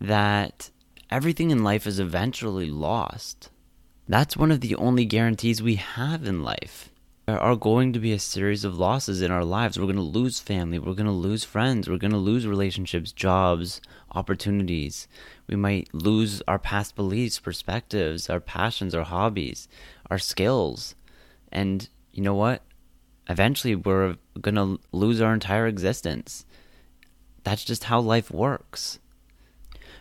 that 0.00 0.70
everything 1.10 1.50
in 1.50 1.64
life 1.64 1.86
is 1.86 1.98
eventually 1.98 2.70
lost. 2.70 3.50
That's 4.08 4.36
one 4.36 4.52
of 4.52 4.60
the 4.60 4.76
only 4.76 5.04
guarantees 5.04 5.60
we 5.60 5.74
have 5.74 6.24
in 6.24 6.44
life. 6.44 6.90
There 7.26 7.40
are 7.40 7.56
going 7.56 7.92
to 7.92 7.98
be 7.98 8.12
a 8.12 8.20
series 8.20 8.62
of 8.62 8.78
losses 8.78 9.20
in 9.20 9.32
our 9.32 9.44
lives. 9.44 9.76
We're 9.76 9.86
going 9.86 9.96
to 9.96 10.02
lose 10.02 10.38
family. 10.38 10.78
We're 10.78 10.94
going 10.94 11.06
to 11.06 11.12
lose 11.12 11.42
friends. 11.42 11.88
We're 11.88 11.98
going 11.98 12.12
to 12.12 12.16
lose 12.16 12.46
relationships, 12.46 13.10
jobs, 13.10 13.80
opportunities. 14.12 15.08
We 15.48 15.56
might 15.56 15.92
lose 15.92 16.40
our 16.46 16.60
past 16.60 16.94
beliefs, 16.94 17.40
perspectives, 17.40 18.30
our 18.30 18.38
passions, 18.38 18.94
our 18.94 19.02
hobbies, 19.02 19.66
our 20.08 20.20
skills. 20.20 20.94
And 21.50 21.88
you 22.12 22.22
know 22.22 22.36
what? 22.36 22.62
Eventually, 23.28 23.74
we're 23.74 24.18
going 24.40 24.54
to 24.54 24.78
lose 24.92 25.20
our 25.20 25.34
entire 25.34 25.66
existence. 25.66 26.46
That's 27.42 27.64
just 27.64 27.84
how 27.84 27.98
life 27.98 28.30
works. 28.30 29.00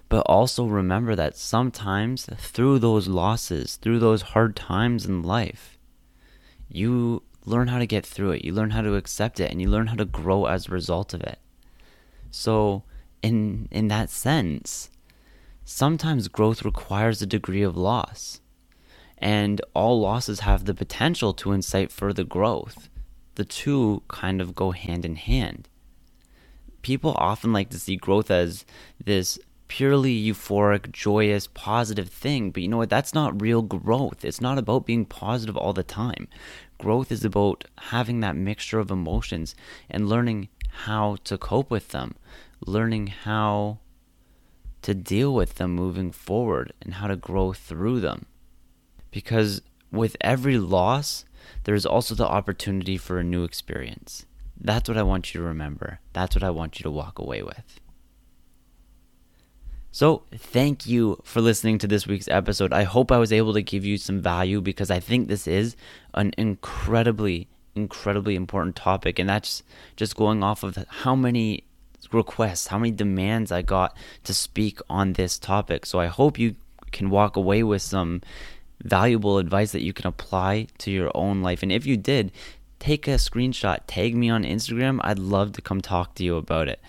But 0.07 0.21
also 0.27 0.65
remember 0.65 1.15
that 1.15 1.35
sometimes 1.35 2.27
through 2.37 2.79
those 2.79 3.07
losses, 3.07 3.77
through 3.77 3.99
those 3.99 4.21
hard 4.21 4.55
times 4.55 5.05
in 5.05 5.23
life, 5.23 5.77
you 6.69 7.23
learn 7.45 7.67
how 7.67 7.79
to 7.79 7.87
get 7.87 8.05
through 8.05 8.31
it. 8.31 8.45
You 8.45 8.53
learn 8.53 8.71
how 8.71 8.81
to 8.81 8.95
accept 8.95 9.39
it 9.39 9.51
and 9.51 9.61
you 9.61 9.69
learn 9.69 9.87
how 9.87 9.95
to 9.95 10.05
grow 10.05 10.45
as 10.45 10.67
a 10.67 10.71
result 10.71 11.13
of 11.13 11.21
it. 11.21 11.39
So, 12.31 12.83
in 13.21 13.67
in 13.71 13.87
that 13.87 14.09
sense, 14.09 14.89
sometimes 15.63 16.27
growth 16.27 16.63
requires 16.63 17.21
a 17.21 17.27
degree 17.27 17.63
of 17.63 17.77
loss. 17.77 18.41
And 19.17 19.61
all 19.73 20.01
losses 20.01 20.41
have 20.41 20.65
the 20.65 20.73
potential 20.73 21.33
to 21.35 21.53
incite 21.53 21.91
further 21.91 22.23
growth. 22.23 22.89
The 23.35 23.45
two 23.45 24.03
kind 24.07 24.41
of 24.41 24.55
go 24.55 24.71
hand 24.71 25.05
in 25.05 25.15
hand. 25.15 25.69
People 26.81 27.15
often 27.17 27.53
like 27.53 27.69
to 27.69 27.79
see 27.79 27.95
growth 27.95 28.29
as 28.29 28.65
this 29.03 29.39
purely 29.67 30.15
euphoric, 30.15 30.91
joyous, 30.91 31.47
positive 31.47 32.09
thing. 32.09 32.51
But 32.51 32.63
you 32.63 32.69
know 32.69 32.77
what? 32.77 32.89
That's 32.89 33.13
not 33.13 33.41
real 33.41 33.61
growth. 33.61 34.23
It's 34.23 34.41
not 34.41 34.57
about 34.57 34.85
being 34.85 35.05
positive 35.05 35.57
all 35.57 35.73
the 35.73 35.83
time. 35.83 36.27
Growth 36.77 37.11
is 37.11 37.25
about 37.25 37.65
having 37.77 38.19
that 38.19 38.35
mixture 38.35 38.79
of 38.79 38.91
emotions 38.91 39.55
and 39.89 40.09
learning 40.09 40.49
how 40.85 41.17
to 41.23 41.37
cope 41.37 41.71
with 41.71 41.89
them, 41.89 42.15
learning 42.65 43.07
how 43.07 43.79
to 44.81 44.93
deal 44.93 45.33
with 45.33 45.55
them 45.55 45.71
moving 45.71 46.11
forward 46.11 46.73
and 46.81 46.95
how 46.95 47.07
to 47.07 47.15
grow 47.15 47.53
through 47.53 47.99
them. 48.01 48.25
Because 49.09 49.61
with 49.91 50.17
every 50.21 50.57
loss, 50.57 51.25
there's 51.63 51.85
also 51.85 52.13
the 52.13 52.27
opportunity 52.27 52.97
for 52.97 53.17
a 53.17 53.23
new 53.23 53.43
experience. 53.43 54.25
That's 54.59 54.89
what 54.89 54.97
I 54.97 55.03
want 55.03 55.33
you 55.33 55.41
to 55.41 55.47
remember. 55.47 55.99
That's 56.13 56.35
what 56.35 56.43
I 56.43 56.49
want 56.49 56.79
you 56.79 56.83
to 56.83 56.91
walk 56.91 57.19
away 57.19 57.41
with. 57.41 57.79
So, 59.95 60.23
thank 60.35 60.85
you 60.85 61.21
for 61.23 61.39
listening 61.39 61.77
to 61.77 61.87
this 61.87 62.05
week's 62.05 62.27
episode. 62.27 62.73
I 62.73 62.83
hope 62.83 63.13
I 63.13 63.17
was 63.17 63.31
able 63.31 63.53
to 63.53 63.61
give 63.61 63.85
you 63.85 63.97
some 63.97 64.19
value 64.19 64.59
because 64.59 64.91
I 64.91 64.99
think 64.99 65.29
this 65.29 65.47
is 65.47 65.77
an 66.13 66.33
incredibly, 66.37 67.47
incredibly 67.75 68.35
important 68.35 68.75
topic. 68.75 69.19
And 69.19 69.29
that's 69.29 69.63
just 69.95 70.17
going 70.17 70.43
off 70.43 70.63
of 70.63 70.77
how 70.89 71.15
many 71.15 71.63
requests, 72.11 72.67
how 72.67 72.77
many 72.77 72.91
demands 72.91 73.53
I 73.53 73.61
got 73.61 73.95
to 74.25 74.33
speak 74.33 74.81
on 74.89 75.13
this 75.13 75.39
topic. 75.39 75.85
So, 75.85 76.01
I 76.01 76.07
hope 76.07 76.37
you 76.37 76.57
can 76.91 77.09
walk 77.09 77.37
away 77.37 77.63
with 77.63 77.81
some 77.81 78.21
valuable 78.83 79.37
advice 79.37 79.71
that 79.71 79.81
you 79.81 79.93
can 79.93 80.07
apply 80.07 80.67
to 80.79 80.91
your 80.91 81.09
own 81.15 81.41
life. 81.41 81.63
And 81.63 81.71
if 81.71 81.85
you 81.85 81.95
did, 81.95 82.33
take 82.79 83.07
a 83.07 83.11
screenshot, 83.11 83.79
tag 83.87 84.13
me 84.13 84.29
on 84.29 84.43
Instagram. 84.43 84.99
I'd 85.05 85.19
love 85.19 85.53
to 85.53 85.61
come 85.61 85.79
talk 85.79 86.15
to 86.15 86.23
you 86.25 86.35
about 86.35 86.67
it. 86.67 86.81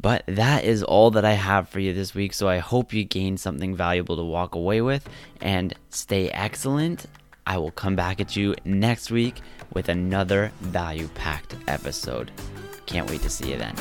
But 0.00 0.22
that 0.26 0.64
is 0.64 0.82
all 0.82 1.10
that 1.12 1.24
I 1.24 1.32
have 1.32 1.68
for 1.68 1.80
you 1.80 1.92
this 1.92 2.14
week. 2.14 2.32
So 2.32 2.48
I 2.48 2.58
hope 2.58 2.92
you 2.92 3.04
gained 3.04 3.40
something 3.40 3.74
valuable 3.74 4.16
to 4.16 4.22
walk 4.22 4.54
away 4.54 4.80
with 4.80 5.08
and 5.40 5.74
stay 5.90 6.30
excellent. 6.30 7.06
I 7.46 7.58
will 7.58 7.70
come 7.70 7.96
back 7.96 8.20
at 8.20 8.36
you 8.36 8.54
next 8.64 9.10
week 9.10 9.40
with 9.72 9.88
another 9.88 10.52
value 10.60 11.08
packed 11.14 11.56
episode. 11.66 12.30
Can't 12.86 13.08
wait 13.10 13.22
to 13.22 13.30
see 13.30 13.50
you 13.50 13.58
then. 13.58 13.74